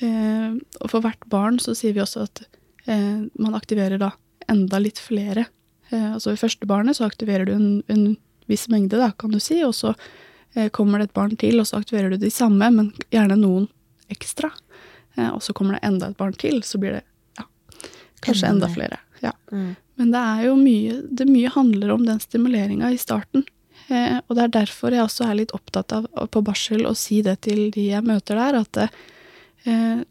Eh, 0.00 0.50
og 0.82 0.90
for 0.90 1.02
hvert 1.02 1.22
barn 1.30 1.58
så 1.62 1.74
sier 1.78 1.94
vi 1.94 2.02
også 2.02 2.26
at 2.26 2.42
eh, 2.86 3.24
man 3.38 3.54
aktiverer 3.54 3.98
da 3.98 4.12
enda 4.50 4.80
litt 4.82 5.00
flere. 5.02 5.46
Eh, 5.90 6.12
altså 6.14 6.34
i 6.34 6.40
første 6.40 6.68
barnet 6.68 6.98
så 6.98 7.08
aktiverer 7.08 7.48
du 7.48 7.54
en, 7.54 7.68
en 7.88 8.06
viss 8.48 8.68
mengde, 8.72 9.00
da, 9.00 9.12
kan 9.18 9.32
du 9.34 9.40
si, 9.42 9.60
og 9.64 9.74
så 9.76 9.94
eh, 10.54 10.68
kommer 10.74 11.00
det 11.00 11.10
et 11.10 11.18
barn 11.18 11.36
til, 11.40 11.60
og 11.60 11.68
så 11.68 11.80
aktiverer 11.82 12.14
du 12.14 12.22
de 12.22 12.32
samme, 12.32 12.70
men 12.74 12.92
gjerne 13.14 13.38
noen 13.40 13.68
ekstra. 14.12 14.50
Eh, 15.16 15.28
og 15.28 15.42
så 15.44 15.54
kommer 15.56 15.76
det 15.76 15.84
enda 15.88 16.08
et 16.10 16.18
barn 16.20 16.36
til, 16.38 16.62
så 16.64 16.80
blir 16.80 16.98
det 16.98 17.04
ja, 17.38 17.46
kanskje 18.24 18.54
Enda 18.54 18.70
flere. 18.72 19.00
Ja. 19.20 19.34
Mm. 19.52 19.76
Men 19.98 20.12
det 20.14 20.20
er 20.22 20.42
jo 20.46 20.52
mye 20.54 20.98
Det 21.10 21.24
mye 21.26 21.50
handler 21.50 21.90
om 21.90 22.04
den 22.06 22.20
stimuleringa 22.22 22.92
i 22.94 23.00
starten. 23.00 23.42
Eh, 23.88 24.20
og 24.26 24.36
det 24.36 24.44
er 24.44 24.54
derfor 24.60 24.94
jeg 24.94 25.04
også 25.04 25.26
er 25.26 25.40
litt 25.40 25.54
opptatt 25.56 25.94
av 25.96 26.06
på 26.30 26.42
barsel 26.44 26.86
å 26.86 26.94
si 26.98 27.22
det 27.26 27.40
til 27.48 27.68
de 27.74 27.88
jeg 27.88 28.04
møter 28.06 28.38
der, 28.38 28.60
at 28.60 28.82
eh, 28.84 30.02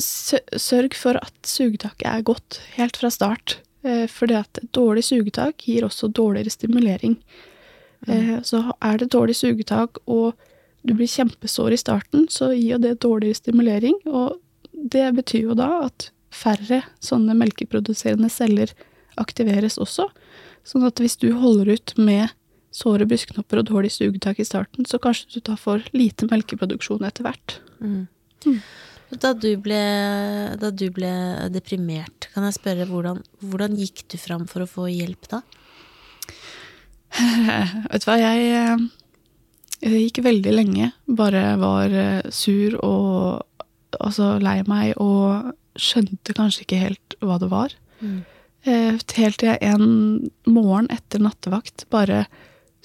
sørg 0.00 0.96
for 0.98 1.18
at 1.20 1.36
sugetaket 1.48 2.06
er 2.10 2.26
godt 2.26 2.60
helt 2.76 2.98
fra 3.00 3.10
start. 3.12 3.58
Eh, 3.86 4.06
fordi 4.10 4.36
at 4.38 4.60
dårlig 4.76 5.04
sugetak 5.06 5.66
gir 5.68 5.86
også 5.86 6.12
dårligere 6.12 6.52
stimulering. 6.54 7.20
Mm. 8.06 8.44
så 8.44 8.58
er 8.84 8.98
det 9.00 9.08
dårlig 9.10 9.34
sugetak 9.34 9.96
og 10.06 10.36
du 10.86 10.92
blir 10.94 11.08
kjempesår 11.10 11.72
i 11.74 11.78
starten, 11.80 12.26
så 12.30 12.52
gir 12.52 12.76
jo 12.76 12.78
det 12.78 13.00
dårligere 13.02 13.38
stimulering. 13.40 13.96
Og 14.06 14.36
det 14.72 15.08
betyr 15.16 15.48
jo 15.48 15.56
da 15.58 15.86
at 15.88 16.10
færre 16.30 16.82
sånne 17.02 17.34
melkeproduserende 17.38 18.30
celler 18.30 18.70
aktiveres 19.18 19.78
også. 19.82 20.06
Sånn 20.66 20.86
at 20.86 21.00
hvis 21.02 21.18
du 21.22 21.30
holder 21.38 21.72
ut 21.74 21.94
med 21.98 22.34
såre 22.74 23.06
brystknopper 23.08 23.62
og 23.62 23.70
dårlig 23.70 23.94
sugetak 23.94 24.42
i 24.42 24.46
starten, 24.46 24.86
så 24.86 25.00
kanskje 25.02 25.38
du 25.38 25.46
da 25.48 25.56
får 25.58 25.88
lite 25.96 26.28
melkeproduksjon 26.30 27.06
etter 27.08 27.26
hvert. 27.26 27.58
Da 29.10 29.30
du, 29.38 29.52
ble, 29.62 29.78
da 30.58 30.72
du 30.74 30.88
ble 30.90 31.10
deprimert, 31.54 32.26
kan 32.34 32.46
jeg 32.48 32.56
spørre 32.56 32.88
hvordan, 32.90 33.20
hvordan 33.38 33.76
gikk 33.78 34.02
du 34.10 34.16
fram 34.18 34.48
for 34.50 34.64
å 34.64 34.70
få 34.70 34.88
hjelp 34.90 35.28
da? 35.30 35.42
Vet 37.92 38.02
du 38.02 38.08
hva, 38.08 38.16
jeg, 38.18 38.48
eh, 38.50 38.86
jeg 39.86 40.08
gikk 40.08 40.24
veldig 40.26 40.54
lenge, 40.56 40.90
bare 41.06 41.44
var 41.62 41.94
eh, 41.94 42.32
sur 42.34 42.74
og 42.82 43.46
altså 44.02 44.36
lei 44.42 44.58
meg 44.66 44.96
og 45.00 45.54
skjønte 45.78 46.34
kanskje 46.36 46.64
ikke 46.66 46.80
helt 46.80 47.16
hva 47.22 47.38
det 47.40 47.50
var. 47.52 47.76
Mm. 48.00 48.18
Eh, 48.66 48.98
Helt 49.16 49.38
til 49.38 49.52
jeg 49.52 49.62
en 49.62 50.26
morgen 50.50 50.90
etter 50.90 51.22
nattevakt 51.22 51.86
bare 51.94 52.24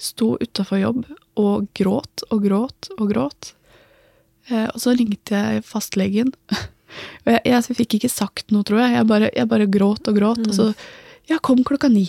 sto 0.02 0.36
utafor 0.40 0.78
jobb 0.78 1.02
og 1.40 1.66
gråt 1.74 2.24
og 2.30 2.46
gråt 2.46 2.90
og 2.98 3.10
gråt. 3.10 3.52
Eh, 4.50 4.68
Og 4.74 4.80
så 4.82 4.94
ringte 4.98 5.36
jeg 5.38 5.62
fastlegen. 5.64 6.32
Og 7.24 7.30
jeg, 7.32 7.40
jeg 7.48 7.76
fikk 7.78 7.94
ikke 8.00 8.10
sagt 8.12 8.50
noe, 8.52 8.64
tror 8.68 8.82
jeg. 8.82 8.96
Jeg 8.98 9.06
bare, 9.08 9.30
jeg 9.36 9.48
bare 9.48 9.66
gråt 9.70 10.08
og 10.10 10.18
gråt. 10.18 10.42
Og 10.48 10.54
så 10.58 10.72
Ja, 11.30 11.38
kom 11.38 11.62
klokka 11.64 11.88
ni. 11.88 12.08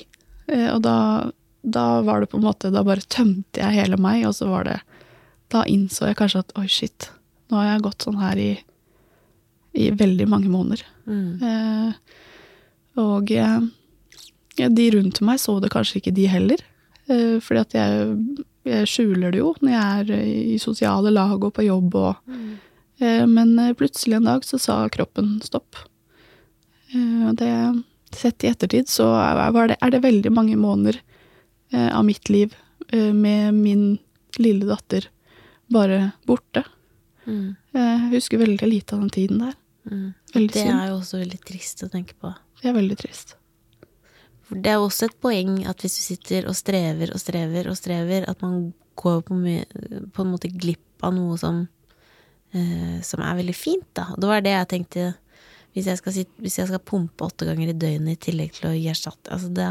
Eh, 0.49 0.69
Og 0.73 0.81
da, 0.83 1.31
da 1.63 2.01
var 2.01 2.19
det 2.23 2.31
på 2.31 2.37
en 2.39 2.43
måte 2.47 2.71
Da 2.73 2.81
bare 2.83 3.05
tømte 3.07 3.61
jeg 3.61 3.77
hele 3.77 3.95
meg, 4.01 4.25
og 4.27 4.33
så 4.35 4.49
var 4.49 4.65
det 4.67 4.79
Da 5.53 5.61
innså 5.69 6.07
jeg 6.09 6.17
kanskje 6.19 6.41
at 6.43 6.51
oi, 6.59 6.65
shit. 6.67 7.09
Nå 7.51 7.59
har 7.61 7.69
jeg 7.75 7.83
gått 7.85 8.01
sånn 8.07 8.17
her 8.19 8.39
i, 8.41 8.51
i 9.77 9.91
veldig 9.93 10.25
mange 10.31 10.49
måneder. 10.49 10.81
Mm. 11.05 11.43
Eh, 11.43 12.19
og 13.03 13.29
ja, 13.33 13.59
de 14.57 14.85
rundt 14.93 15.21
meg 15.25 15.39
så 15.41 15.59
det 15.61 15.69
kanskje 15.73 15.99
ikke, 16.01 16.13
de 16.17 16.25
heller. 16.29 16.61
Eh, 17.09 17.37
fordi 17.43 17.61
at 17.61 17.75
jeg, 17.77 18.17
jeg 18.63 18.89
skjuler 18.89 19.33
det 19.33 19.41
jo 19.41 19.53
når 19.59 19.73
jeg 19.73 20.03
er 20.03 20.27
i 20.53 20.59
sosiale 20.61 21.11
lag 21.11 21.35
og 21.37 21.51
på 21.55 21.65
jobb 21.67 21.97
og 21.99 22.29
mm. 22.29 22.53
Men 23.03 23.57
eh, 23.59 23.73
plutselig 23.75 24.15
en 24.15 24.27
dag 24.29 24.45
så 24.45 24.55
sa 24.61 24.75
kroppen 24.87 25.41
stopp. 25.43 25.75
Eh, 26.93 27.33
det 27.33 27.83
Sett 28.13 28.43
i 28.43 28.47
ettertid 28.47 28.89
så 28.89 29.07
var 29.09 29.71
det, 29.71 29.79
er 29.81 29.89
det 29.89 30.03
veldig 30.03 30.29
mange 30.29 30.53
måneder 30.53 30.99
eh, 31.73 31.89
av 31.89 32.03
mitt 32.05 32.29
liv 32.29 32.53
eh, 32.93 33.09
med 33.09 33.55
min 33.57 33.97
lille 34.37 34.67
datter 34.69 35.07
bare 35.73 36.11
borte. 36.29 36.61
Mm. 37.25 37.55
Jeg 37.73 38.11
husker 38.11 38.43
veldig 38.43 38.69
lite 38.69 38.93
av 38.93 39.01
den 39.01 39.09
tiden 39.15 39.41
der. 39.41 39.55
Mm. 39.89 40.13
Det 40.29 40.61
er 40.61 40.91
jo 40.91 40.99
også 40.99 41.23
veldig 41.23 41.39
trist 41.41 41.81
å 41.81 41.89
tenke 41.89 42.13
på. 42.21 42.35
Det 42.61 42.69
er 42.69 42.77
veldig 42.77 42.99
trist. 43.01 43.33
Det 44.55 44.71
er 44.73 44.81
også 44.81 45.09
et 45.09 45.19
poeng 45.23 45.61
at 45.69 45.83
hvis 45.83 45.97
du 45.97 46.03
sitter 46.03 46.47
og 46.49 46.57
strever 46.57 47.13
og 47.13 47.21
strever 47.21 47.69
og 47.71 47.77
strever, 47.79 48.27
at 48.29 48.43
man 48.45 48.71
går 48.99 49.23
på, 49.25 49.39
på 50.13 50.23
en 50.23 50.31
måte 50.31 50.51
glipp 50.51 51.03
av 51.03 51.15
noe 51.15 51.37
som, 51.41 51.63
uh, 52.55 52.97
som 53.05 53.23
er 53.25 53.39
veldig 53.41 53.57
fint, 53.57 53.89
da. 53.97 54.11
Og 54.13 54.21
det 54.23 54.31
var 54.31 54.45
det 54.45 54.55
jeg 54.55 54.71
tenkte 54.75 55.09
hvis 55.73 55.89
jeg, 55.89 55.97
skal 55.99 56.17
hvis 56.43 56.59
jeg 56.59 56.69
skal 56.69 56.81
pumpe 56.85 57.25
åtte 57.25 57.47
ganger 57.49 57.71
i 57.71 57.77
døgnet 57.77 58.17
i 58.19 58.23
tillegg 58.27 58.53
til 58.53 58.69
å 58.69 58.75
gi 58.77 58.89
erstatt 58.91 59.29
altså 59.33 59.49
det, 59.49 59.69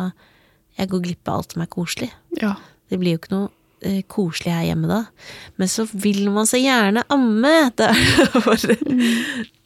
Jeg 0.81 0.91
går 0.91 1.03
glipp 1.05 1.29
av 1.29 1.37
alt 1.39 1.53
som 1.55 1.63
er 1.63 1.69
koselig. 1.71 2.09
Ja. 2.41 2.57
Det 2.91 2.99
blir 2.99 3.15
jo 3.15 3.21
ikke 3.21 3.35
noe 3.35 3.51
uh, 3.87 4.01
koselig 4.11 4.55
her 4.55 4.67
hjemme 4.71 4.91
da. 4.91 5.03
Men 5.61 5.71
så 5.71 5.87
vil 5.93 6.25
man 6.35 6.49
så 6.49 6.59
gjerne 6.59 7.05
amme! 7.13 7.55
Det 7.79 7.93
bare, 8.47 8.79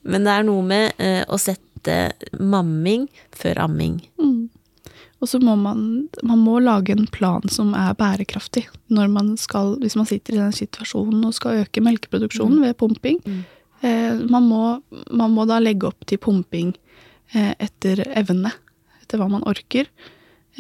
Men 0.07 0.27
det 0.27 0.35
er 0.35 0.45
noe 0.47 0.67
med 0.67 1.01
uh, 1.01 1.25
å 1.33 1.39
sette 1.41 1.97
mamming 2.39 3.07
før 3.35 3.65
amming. 3.65 4.01
Mm. 4.21 4.51
Og 5.25 5.31
så 5.31 5.41
må 5.41 5.55
man, 5.57 6.09
man 6.27 6.43
må 6.45 6.59
lage 6.61 6.93
en 6.93 7.07
plan 7.09 7.45
som 7.53 7.73
er 7.77 7.95
bærekraftig 7.97 8.67
når 8.93 9.09
man 9.13 9.31
skal, 9.41 9.77
hvis 9.81 9.97
man 9.97 10.09
sitter 10.09 10.37
i 10.37 10.43
den 10.43 10.57
situasjonen 10.57 11.25
og 11.25 11.37
skal 11.37 11.63
øke 11.63 11.83
melkeproduksjonen 11.85 12.61
ved 12.67 12.77
pumping. 12.81 13.23
Eh, 13.81 14.19
man, 14.29 14.45
må, 14.51 14.61
man 15.11 15.33
må 15.33 15.47
da 15.49 15.61
legge 15.63 15.89
opp 15.89 16.05
til 16.09 16.21
pumping 16.21 16.75
eh, 17.33 17.55
etter 17.57 18.05
evne, 18.13 18.53
etter 19.01 19.21
hva 19.21 19.31
man 19.33 19.47
orker. 19.49 19.89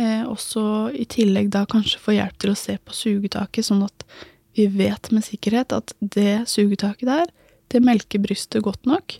Eh, 0.00 0.24
også 0.24 0.88
i 0.96 1.04
tillegg 1.08 1.52
da 1.52 1.66
kanskje 1.68 2.00
få 2.00 2.16
hjelp 2.16 2.40
til 2.40 2.54
å 2.54 2.58
se 2.58 2.78
på 2.80 2.96
sugetaket, 2.96 3.68
sånn 3.68 3.84
at 3.84 4.08
vi 4.56 4.70
vet 4.72 5.12
med 5.12 5.24
sikkerhet 5.24 5.76
at 5.76 5.92
det 6.00 6.46
sugetaket 6.48 7.08
der, 7.08 7.28
det 7.72 7.84
melker 7.84 8.22
brystet 8.24 8.64
godt 8.64 8.88
nok. 8.88 9.18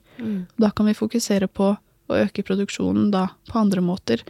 Da 0.56 0.70
kan 0.72 0.88
vi 0.88 0.96
fokusere 0.96 1.48
på 1.52 1.74
å 1.76 2.18
øke 2.22 2.44
produksjonen 2.46 3.10
da 3.12 3.26
på 3.50 3.58
andre 3.60 3.82
måter. 3.84 4.22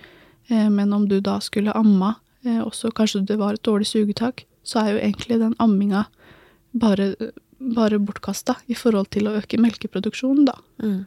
Eh, 0.51 0.69
Men 0.71 0.93
om 0.93 1.09
du 1.09 1.21
da 1.21 1.39
skulle 1.41 1.73
amma, 1.75 2.15
og 2.47 2.67
også 2.73 2.93
kanskje 2.95 3.25
det 3.27 3.39
var 3.39 3.55
et 3.55 3.63
dårlig 3.67 3.87
sugetak, 3.87 4.45
så 4.65 4.79
er 4.85 4.93
jo 4.95 4.99
egentlig 5.03 5.39
den 5.41 5.55
amminga 5.59 6.05
bare, 6.79 7.15
bare 7.59 7.99
bortkasta 7.99 8.55
i 8.69 8.75
forhold 8.75 9.09
til 9.11 9.27
å 9.27 9.35
øke 9.41 9.59
melkeproduksjonen, 9.59 10.45
da. 10.47 10.55
Mm. 10.83 11.07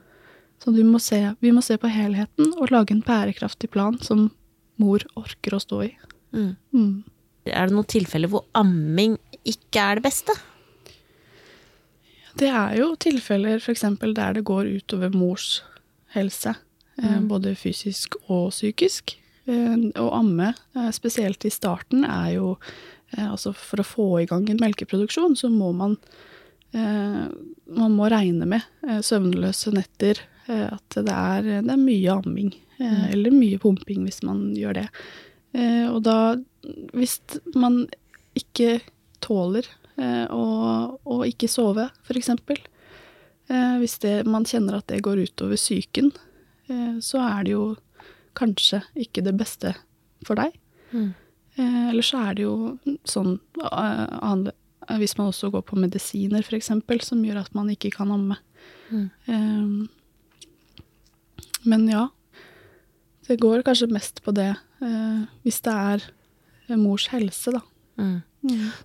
Så 0.60 0.74
vi 0.76 0.84
må, 0.84 1.00
se, 1.00 1.36
vi 1.40 1.52
må 1.56 1.62
se 1.64 1.78
på 1.80 1.88
helheten 1.88 2.52
og 2.60 2.72
lage 2.72 2.92
en 2.92 3.02
bærekraftig 3.02 3.70
plan 3.72 3.96
som 4.04 4.32
mor 4.78 5.00
orker 5.16 5.56
å 5.56 5.62
stå 5.64 5.84
i. 5.86 5.92
Mm. 6.36 6.56
Mm. 6.74 7.04
Er 7.48 7.68
det 7.68 7.76
noen 7.78 7.88
tilfeller 7.88 8.28
hvor 8.28 8.44
amming 8.54 9.16
ikke 9.48 9.80
er 9.80 9.96
det 9.96 10.04
beste? 10.04 10.36
Det 12.40 12.48
er 12.52 12.76
jo 12.80 12.92
tilfeller 13.00 13.60
f.eks. 13.60 13.82
der 14.16 14.34
det 14.38 14.44
går 14.48 14.68
utover 14.80 15.16
mors 15.16 15.62
helse, 16.16 16.56
Mm. 17.00 17.30
både 17.30 17.54
fysisk 17.56 18.18
og 18.28 18.50
psykisk. 18.52 19.14
Eh, 19.50 19.76
Å 19.98 20.08
amme, 20.20 20.52
eh, 20.78 20.90
spesielt 20.96 21.46
i 21.48 21.52
starten, 21.54 22.04
er 22.06 22.36
jo 22.38 22.50
eh, 23.16 23.26
Altså 23.26 23.54
for 23.58 23.82
å 23.82 23.88
få 23.88 24.08
i 24.22 24.28
gang 24.30 24.46
en 24.52 24.60
melkeproduksjon, 24.62 25.36
så 25.40 25.50
må 25.50 25.72
man 25.74 25.96
eh, 26.74 27.26
Man 27.80 27.96
må 27.98 28.10
regne 28.14 28.46
med 28.50 28.62
eh, 28.88 29.00
søvnløse 29.06 29.74
netter, 29.74 30.22
eh, 30.48 30.68
at 30.76 31.00
det 31.00 31.16
er, 31.16 31.50
det 31.66 31.74
er 31.74 31.82
mye 31.82 32.20
amming. 32.20 32.54
eh, 32.80 33.10
Eller 33.14 33.34
mye 33.34 33.58
pumping 33.62 34.06
hvis 34.06 34.22
man 34.28 34.52
gjør 34.58 34.82
det. 34.84 34.88
Eh, 35.58 35.88
Og 35.90 36.04
da, 36.06 36.36
hvis 36.94 37.20
man 37.56 37.88
ikke 38.38 38.80
tåler 39.26 39.66
eh, 39.98 40.26
å, 40.32 40.46
å 41.04 41.22
ikke 41.28 41.50
sove. 41.52 41.90
Eh, 43.50 43.76
hvis 43.82 43.98
det, 44.04 44.16
man 44.30 44.46
kjenner 44.46 44.78
at 44.78 44.88
det 44.92 45.02
går 45.06 45.24
utover 45.26 45.58
psyken, 45.60 46.12
eh, 46.70 46.98
så 47.02 47.20
er 47.26 47.44
det 47.48 47.56
jo 47.56 47.64
kanskje 48.40 48.82
ikke 49.00 49.24
det 49.26 49.36
beste 49.40 49.74
for 50.28 50.40
deg. 50.40 50.56
Mm. 50.94 51.12
Eh, 51.60 51.90
eller 51.92 52.06
så 52.06 52.22
er 52.30 52.38
det 52.40 52.46
jo 52.48 52.56
sånn 53.08 53.36
eh, 53.62 54.06
eh, 54.32 54.98
Hvis 54.98 55.18
man 55.20 55.30
også 55.30 55.52
går 55.54 55.64
på 55.68 55.78
medisiner, 55.78 56.42
eksempel, 56.58 57.02
som 57.06 57.22
gjør 57.26 57.44
at 57.44 57.54
man 57.58 57.70
ikke 57.70 57.92
kan 57.94 58.12
amme. 58.16 58.40
Mm. 58.90 59.10
Eh, 59.28 59.68
men 61.70 61.88
ja, 61.92 62.08
det 63.28 63.40
går 63.42 63.62
kanskje 63.68 63.92
mest 63.92 64.24
på 64.26 64.32
det 64.34 64.54
eh, 64.56 65.22
hvis 65.44 65.62
det 65.68 65.76
er 65.76 66.08
mors 66.80 67.08
helse, 67.12 67.52
da. 67.54 67.62
Mm. 68.00 68.22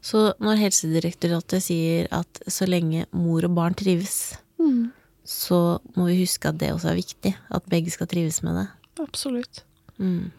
Så 0.03 0.33
når 0.43 0.59
Helsedirektoratet 0.59 1.63
sier 1.63 2.09
at 2.11 2.41
så 2.51 2.67
lenge 2.67 3.05
mor 3.15 3.45
og 3.47 3.55
barn 3.55 3.77
trives, 3.79 4.35
Mm. 4.59 4.93
så 5.25 5.81
må 5.97 6.07
vi 6.09 6.21
huske 6.23 6.49
at 6.49 6.59
det 6.61 6.71
også 6.73 6.93
er 6.93 6.99
viktig. 7.01 7.33
At 7.51 7.67
begge 7.69 7.91
skal 7.93 8.09
trives 8.09 8.43
med 8.47 8.57
det. 8.57 8.67
Absolutt. 9.03 9.65
Mm. 9.99 10.31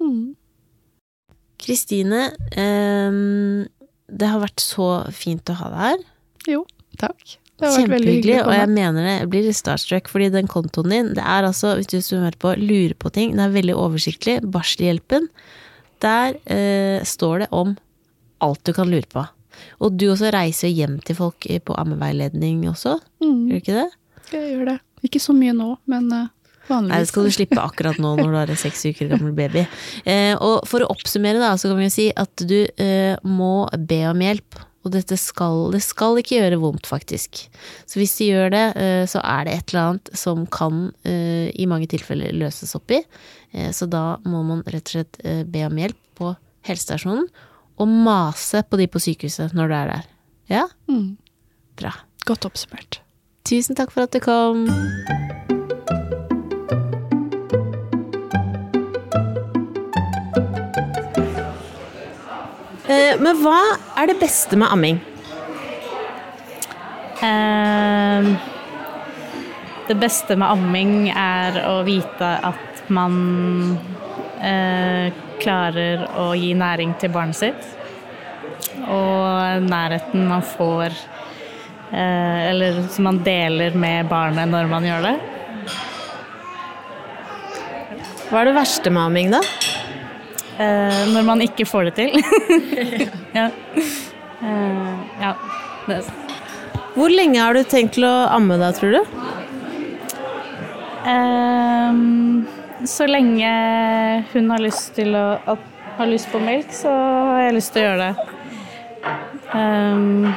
Mm. 0.00 0.34
Kristine, 1.64 2.26
ehm, 2.52 3.66
det 4.10 4.28
har 4.28 4.42
vært 4.42 4.60
så 4.62 4.88
fint 5.14 5.48
å 5.52 5.56
ha 5.62 5.70
deg 5.72 5.80
her. 5.86 6.04
Jo, 6.54 6.64
takk. 7.00 7.38
Det 7.54 7.68
har 7.68 7.76
vært 7.78 7.92
veldig 7.94 8.14
hyggelig 8.16 8.38
og 8.42 8.52
jeg 8.52 8.68
mener 8.74 9.06
det. 9.06 9.12
Jeg 9.20 9.28
blir 9.30 9.44
litt 9.46 9.56
starstruck, 9.56 10.08
fordi 10.10 10.28
den 10.34 10.48
kontoen 10.50 10.90
din, 10.90 11.12
det 11.14 11.22
er 11.22 11.46
altså, 11.46 11.76
hvis 11.78 11.86
du 11.92 12.00
som 12.02 12.24
hører 12.24 12.36
på, 12.42 12.54
lurer 12.58 12.96
på 12.98 13.12
ting, 13.14 13.30
den 13.36 13.44
er 13.46 13.54
veldig 13.54 13.76
oversiktlig. 13.78 14.40
Barselhjelpen. 14.52 15.28
Der 16.02 16.34
eh, 16.50 16.98
står 17.06 17.44
det 17.44 17.48
om 17.54 17.76
alt 18.44 18.60
du 18.66 18.72
kan 18.76 18.90
lure 18.90 19.06
på. 19.08 19.22
Og 19.80 19.94
du 19.96 20.08
også 20.10 20.32
reiser 20.34 20.68
hjem 20.74 20.98
til 21.06 21.16
folk 21.16 21.46
på 21.64 21.76
ammeveiledning 21.78 22.64
også, 22.68 22.98
Mm, 23.22 23.46
gjør 23.48 23.54
du 23.54 23.62
ikke 23.62 23.78
det? 23.78 23.90
jeg 24.34 24.50
gjør 24.50 24.64
det. 24.72 24.78
Ikke 25.06 25.20
så 25.22 25.32
mye 25.36 25.52
nå, 25.54 25.76
men 25.86 26.10
eh, 26.12 26.26
vanligvis. 26.26 26.33
Nei, 26.70 27.00
det 27.02 27.10
skal 27.10 27.26
du 27.28 27.34
slippe 27.34 27.60
akkurat 27.60 27.98
nå 28.00 28.14
når 28.20 28.30
du 28.30 28.38
har 28.38 28.52
en 28.52 28.60
seks 28.60 28.86
uker 28.88 29.10
gammel 29.12 29.34
baby. 29.36 29.66
Eh, 30.08 30.32
og 30.38 30.64
for 30.68 30.84
å 30.84 30.92
oppsummere, 30.94 31.42
da, 31.42 31.54
så 31.60 31.70
kan 31.70 31.80
vi 31.82 31.88
jo 31.90 31.96
si 31.96 32.06
at 32.16 32.46
du 32.48 32.60
eh, 32.64 33.18
må 33.26 33.66
be 33.76 34.00
om 34.08 34.24
hjelp. 34.24 34.62
Og 34.84 34.92
dette 34.92 35.16
skal, 35.16 35.70
det 35.72 35.80
skal 35.80 36.18
ikke 36.20 36.36
gjøre 36.36 36.60
vondt, 36.60 36.88
faktisk. 36.88 37.46
Så 37.88 38.00
hvis 38.00 38.12
det 38.18 38.28
gjør 38.28 38.52
det, 38.52 38.64
eh, 38.76 39.04
så 39.08 39.22
er 39.24 39.46
det 39.46 39.54
et 39.56 39.72
eller 39.72 39.94
annet 39.94 40.12
som 40.20 40.44
kan 40.52 40.90
eh, 41.08 41.48
i 41.56 41.68
mange 41.70 41.88
tilfeller 41.90 42.36
løses 42.36 42.76
opp 42.76 42.92
i. 42.92 43.00
Eh, 43.56 43.70
så 43.72 43.88
da 43.88 44.18
må 44.28 44.44
man 44.44 44.60
rett 44.68 44.84
og 44.92 44.98
slett 44.98 45.20
be 45.48 45.64
om 45.64 45.80
hjelp 45.80 46.00
på 46.20 46.34
helsestasjonen, 46.68 47.26
og 47.80 47.90
mase 47.90 48.62
på 48.68 48.78
de 48.78 48.86
på 48.86 49.02
sykehuset 49.02 49.56
når 49.56 49.72
du 49.72 49.76
er 49.80 49.90
der. 49.94 50.12
Ja? 50.52 50.68
Mm, 50.92 51.16
Bra. 51.80 51.96
godt 52.28 52.46
oppsummert. 52.46 53.00
Tusen 53.48 53.76
takk 53.76 53.92
for 53.92 54.06
at 54.06 54.14
du 54.14 54.20
kom. 54.24 54.68
Men 63.20 63.42
hva 63.42 63.58
er 64.00 64.10
det 64.10 64.18
beste 64.20 64.58
med 64.60 64.72
amming? 64.74 65.00
Eh, 67.24 68.34
det 69.88 69.94
beste 70.00 70.36
med 70.36 70.50
amming 70.50 71.10
er 71.10 71.60
å 71.68 71.78
vite 71.86 72.30
at 72.50 72.84
man 72.92 73.14
eh, 74.40 75.12
klarer 75.40 76.06
å 76.20 76.30
gi 76.36 76.52
næring 76.56 76.94
til 77.00 77.12
barnet 77.14 77.38
sitt. 77.38 77.70
Og 78.84 79.64
nærheten 79.64 80.26
man 80.28 80.42
får 80.44 80.92
eh, 81.92 82.40
Eller 82.50 82.82
som 82.92 83.06
man 83.08 83.20
deler 83.24 83.76
med 83.78 84.08
barnet 84.10 84.50
når 84.50 84.68
man 84.72 84.88
gjør 84.88 85.06
det. 85.08 85.14
Hva 88.28 88.40
er 88.40 88.50
det 88.50 88.56
verste 88.56 88.90
med 88.90 89.04
amming, 89.04 89.32
da? 89.36 89.40
Eh, 90.58 91.00
når 91.10 91.24
man 91.26 91.42
ikke 91.42 91.66
får 91.66 91.90
det 91.90 91.94
til. 91.98 92.18
ja. 93.38 93.48
Eh, 94.44 94.92
ja. 95.20 95.34
Det, 95.86 96.00
Hvor 96.94 97.10
lenge 97.10 97.40
har 97.42 97.56
du 97.56 97.64
tenkt 97.66 97.96
til 97.98 98.06
å 98.06 98.14
amme 98.32 98.58
deg, 98.60 98.76
tror 98.78 98.94
du? 98.94 99.00
Ehm, 101.10 102.44
så 102.86 103.08
lenge 103.10 103.50
hun 104.32 104.52
har 104.54 104.62
lyst 104.62 104.98
å 105.02 105.24
at, 105.52 105.70
har 105.98 106.08
lyst 106.10 106.30
på 106.32 106.40
melk, 106.42 106.70
så 106.74 106.92
har 106.92 107.42
jeg 107.48 107.56
lyst 107.58 107.74
til 107.74 107.82
å 107.82 107.88
gjøre 107.88 108.06
det. 108.06 108.30
Um, 109.54 110.30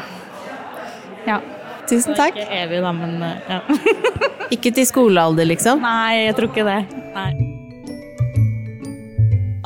ja. 1.28 1.40
Tusen 1.88 2.18
takk. 2.18 2.36
Ikke 2.36 2.64
evig, 2.66 2.82
da, 2.84 2.92
men 2.96 3.22
eh, 3.24 3.54
ja. 3.54 3.62
Ikke 4.58 4.74
til 4.76 4.88
skolealder, 4.88 5.48
liksom? 5.48 5.84
Nei, 5.84 6.26
jeg 6.28 6.36
tror 6.40 6.52
ikke 6.52 6.68
det. 6.68 6.82
Nei. 7.16 7.57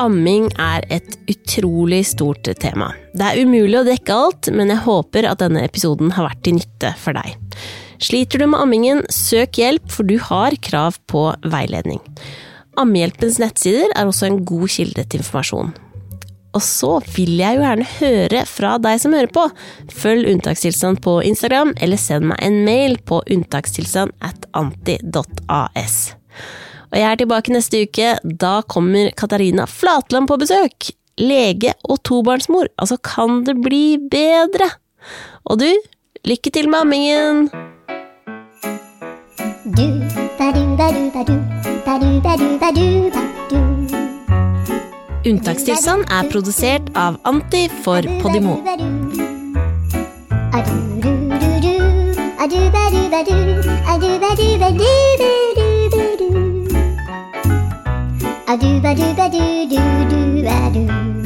Amming 0.02 0.50
er 0.60 0.86
et 0.94 1.16
utrolig 1.32 2.02
stort 2.10 2.50
tema. 2.62 2.92
Det 3.14 3.28
er 3.28 3.44
umulig 3.46 3.80
å 3.80 3.86
dekke 3.88 4.18
alt, 4.26 4.50
men 4.56 4.74
jeg 4.74 4.84
håper 4.86 5.28
at 5.30 5.44
denne 5.44 5.64
episoden 5.68 6.14
har 6.16 6.30
vært 6.30 6.44
til 6.48 6.58
nytte 6.58 6.94
for 7.02 7.18
deg. 7.18 7.38
Sliter 8.02 8.42
du 8.42 8.48
med 8.50 8.64
ammingen, 8.64 9.04
søk 9.14 9.60
hjelp, 9.62 9.86
for 9.94 10.08
du 10.10 10.18
har 10.32 10.58
krav 10.66 10.98
på 11.12 11.28
veiledning. 11.46 12.02
Ammehjelpens 12.82 13.38
nettsider 13.42 13.92
er 13.94 14.10
også 14.10 14.30
en 14.30 14.42
god 14.48 14.72
kilde 14.74 15.06
til 15.06 15.22
informasjon. 15.22 15.74
Og 16.52 16.64
så 16.66 16.98
vil 17.14 17.38
jeg 17.40 17.56
jo 17.56 17.64
gjerne 17.64 17.92
høre 18.00 18.42
fra 18.50 18.74
deg 18.84 19.00
som 19.00 19.14
hører 19.16 19.32
på. 19.32 19.46
Følg 19.96 20.28
Unntakstilstand 20.34 21.00
på 21.04 21.20
Instagram, 21.28 21.76
eller 21.80 22.00
send 22.02 22.28
meg 22.32 22.42
en 22.44 22.60
mail 22.66 22.98
på 23.08 23.22
unntakstilstand 23.32 24.12
at 24.26 24.50
anti.as. 24.58 26.02
Og 26.92 27.00
jeg 27.00 27.08
er 27.08 27.20
tilbake 27.22 27.54
neste 27.56 27.86
uke. 27.88 28.16
Da 28.24 28.60
kommer 28.68 29.12
Katarina 29.18 29.66
Flatland 29.66 30.28
på 30.28 30.38
besøk. 30.42 30.92
Lege 31.22 31.74
og 31.88 32.02
tobarnsmor. 32.08 32.68
Altså, 32.78 32.98
kan 32.98 33.44
det 33.48 33.58
bli 33.64 33.98
bedre? 34.12 34.70
Og 35.46 35.60
du, 35.64 35.70
lykke 36.28 36.52
til 36.52 36.70
med 36.70 36.84
ammingen! 36.84 37.50
Du, 39.72 39.88
ba, 40.38 40.52
du, 40.52 40.64
ba, 40.76 40.90
du, 40.92 41.04
ba, 41.14 41.24
du, 41.24 41.38
ba, 41.86 41.98
du, 42.02 42.22
ba, 42.22 42.36
du, 42.36 42.58
ba, 42.60 42.72
du, 42.76 43.10
ba, 43.14 43.22
du. 43.50 43.60
Unntakstilstand 45.30 46.10
er 46.10 46.30
produsert 46.34 46.90
av 46.98 47.20
Anti 47.30 47.68
for 47.86 48.02
Podimo. 48.24 48.58
A 58.52 58.56
doo 58.60 58.82
ba 58.84 58.92
doo 58.94 59.14
ba 59.16 59.26
doo 59.34 59.64
doo 59.72 60.04
doo 60.12 60.44
ba 60.44 60.58
doo. 60.76 61.21